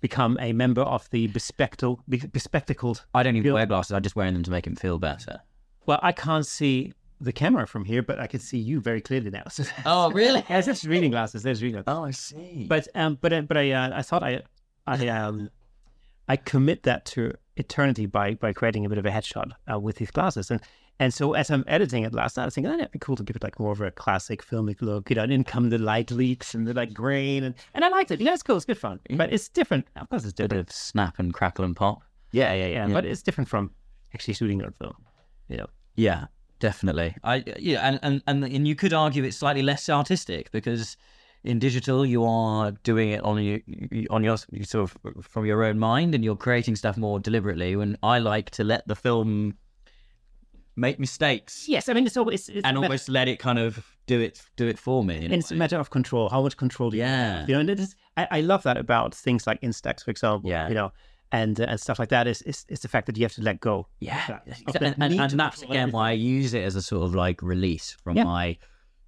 [0.00, 3.04] become a member of the bespectacled, bespectacled.
[3.14, 3.92] I don't even wear glasses.
[3.92, 5.40] I'm just wearing them to make him feel better.
[5.86, 9.30] Well, I can't see the camera from here, but I can see you very clearly
[9.30, 9.42] now.
[9.50, 10.42] So, Oh, really?
[10.50, 11.42] yeah, it's just reading glasses.
[11.42, 11.98] There's reading glasses.
[11.98, 12.66] Oh, I see.
[12.68, 14.42] But um, but uh, but I uh, I thought I
[14.86, 15.50] I um
[16.28, 19.96] I commit that to eternity by by creating a bit of a headshot uh, with
[19.96, 20.60] these glasses and.
[21.00, 23.16] And so as I'm editing it last night, I was thinking, oh, that'd be cool
[23.16, 25.08] to give it like more of a classic filmic look.
[25.08, 27.88] You know, and then come the light leaks and the like grain and, and I
[27.88, 28.20] liked it.
[28.20, 29.00] You know, it's cool, it's good fun.
[29.08, 29.86] But it's different.
[29.96, 32.02] Of course it's a bit of snap and crackle and pop.
[32.32, 33.70] Yeah, yeah, yeah, But it's different from
[34.14, 34.94] actually shooting on film.
[35.48, 35.66] You know.
[35.96, 36.26] Yeah,
[36.58, 37.16] definitely.
[37.24, 40.98] I yeah, and, and and and you could argue it's slightly less artistic because
[41.44, 43.60] in digital you are doing it on your
[44.10, 47.74] on your sort of from your own mind and you're creating stuff more deliberately.
[47.74, 49.54] When I like to let the film
[50.80, 53.70] make mistakes Yes, I mean it's always it's, and almost let it kind of
[54.06, 55.16] do it do it for me.
[55.30, 56.28] it's a matter of control.
[56.34, 57.40] How much control do you Yeah.
[57.40, 57.48] have?
[57.48, 60.50] You know, and is, I, I love that about things like Instax, for example.
[60.50, 60.68] Yeah.
[60.68, 60.90] You know,
[61.32, 63.42] and uh, and stuff like that is, is is the fact that you have to
[63.42, 63.86] let go.
[64.00, 67.14] Yeah, the and, and, and that's again why I use it as a sort of
[67.14, 68.24] like release from Yeah.
[68.24, 68.56] my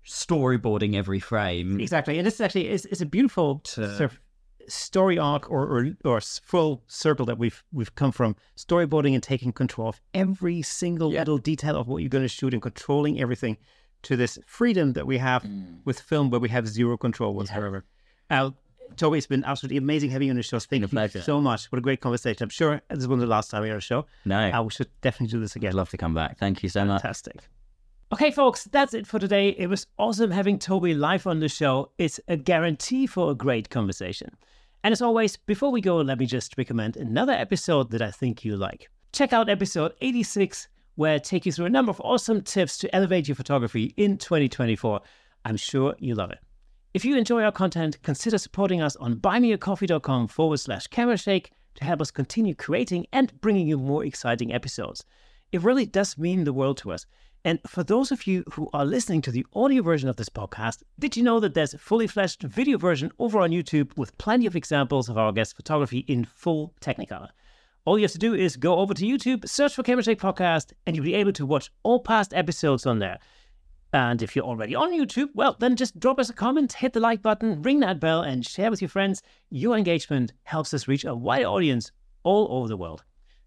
[0.07, 1.81] storyboarding every frame.
[1.81, 4.21] Exactly, and this is actually is it's a beautiful sort of
[4.69, 9.53] story arc or, or or full circle that we've we've come from storyboarding and taking
[9.53, 13.57] control of every single little detail of what you're going to shoot and controlling everything
[14.03, 15.79] to this freedom that we have Mm.
[15.85, 17.85] with film where we have zero control whatsoever.
[18.31, 18.51] Uh,
[18.97, 20.59] Toby, it's been absolutely amazing having you on the show.
[20.59, 21.23] Thank you pleasure.
[21.23, 21.67] so much.
[21.73, 22.43] What a great conversation.
[22.45, 24.07] I'm sure this is one of the last time you're on the show.
[24.25, 25.69] No, Uh, we should definitely do this again.
[25.71, 26.39] I'd love to come back.
[26.39, 27.01] Thank you so much.
[27.03, 27.49] Fantastic.
[28.13, 29.55] Okay, folks, that's it for today.
[29.57, 31.93] It was awesome having Toby live on the show.
[31.97, 34.37] It's a guarantee for a great conversation.
[34.85, 38.45] And as always, before we go, let me just recommend another episode that I think
[38.45, 38.91] you like.
[39.15, 42.95] Check out episode 86, where I take you through a number of awesome tips to
[42.95, 45.01] elevate your photography in 2024.
[45.47, 46.41] I'm sure you love it.
[46.93, 51.85] If you enjoy our content, consider supporting us on buymeacoffee.com forward slash camera shake to
[51.87, 55.03] help us continue creating and bringing you more exciting episodes.
[55.51, 57.07] It really does mean the world to us.
[57.45, 60.83] And for those of you who are listening to the audio version of this podcast,
[60.99, 64.47] did you know that there's a fully fledged video version over on YouTube with plenty
[64.47, 67.31] of examples of our guest photography in full Technicolor?
[67.85, 70.73] All you have to do is go over to YouTube, search for Camera Shake Podcast,
[70.87, 73.19] and you'll be able to watch all past episodes on there.
[73.93, 77.01] And if you're already on YouTube, well, then just drop us a comment, hit the
[77.01, 79.21] like button, ring that bell, and share with your friends.
[79.51, 81.91] Your engagement helps us reach a wider audience
[82.23, 83.03] all over the world.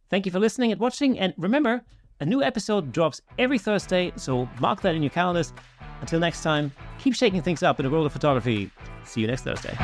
[0.10, 1.84] Thank you for listening and watching, and remember,
[2.20, 5.54] a new episode drops every Thursday, so mark that in your calendars.
[6.02, 8.70] Until next time, keep shaking things up in the world of photography.
[9.04, 9.76] See you next Thursday.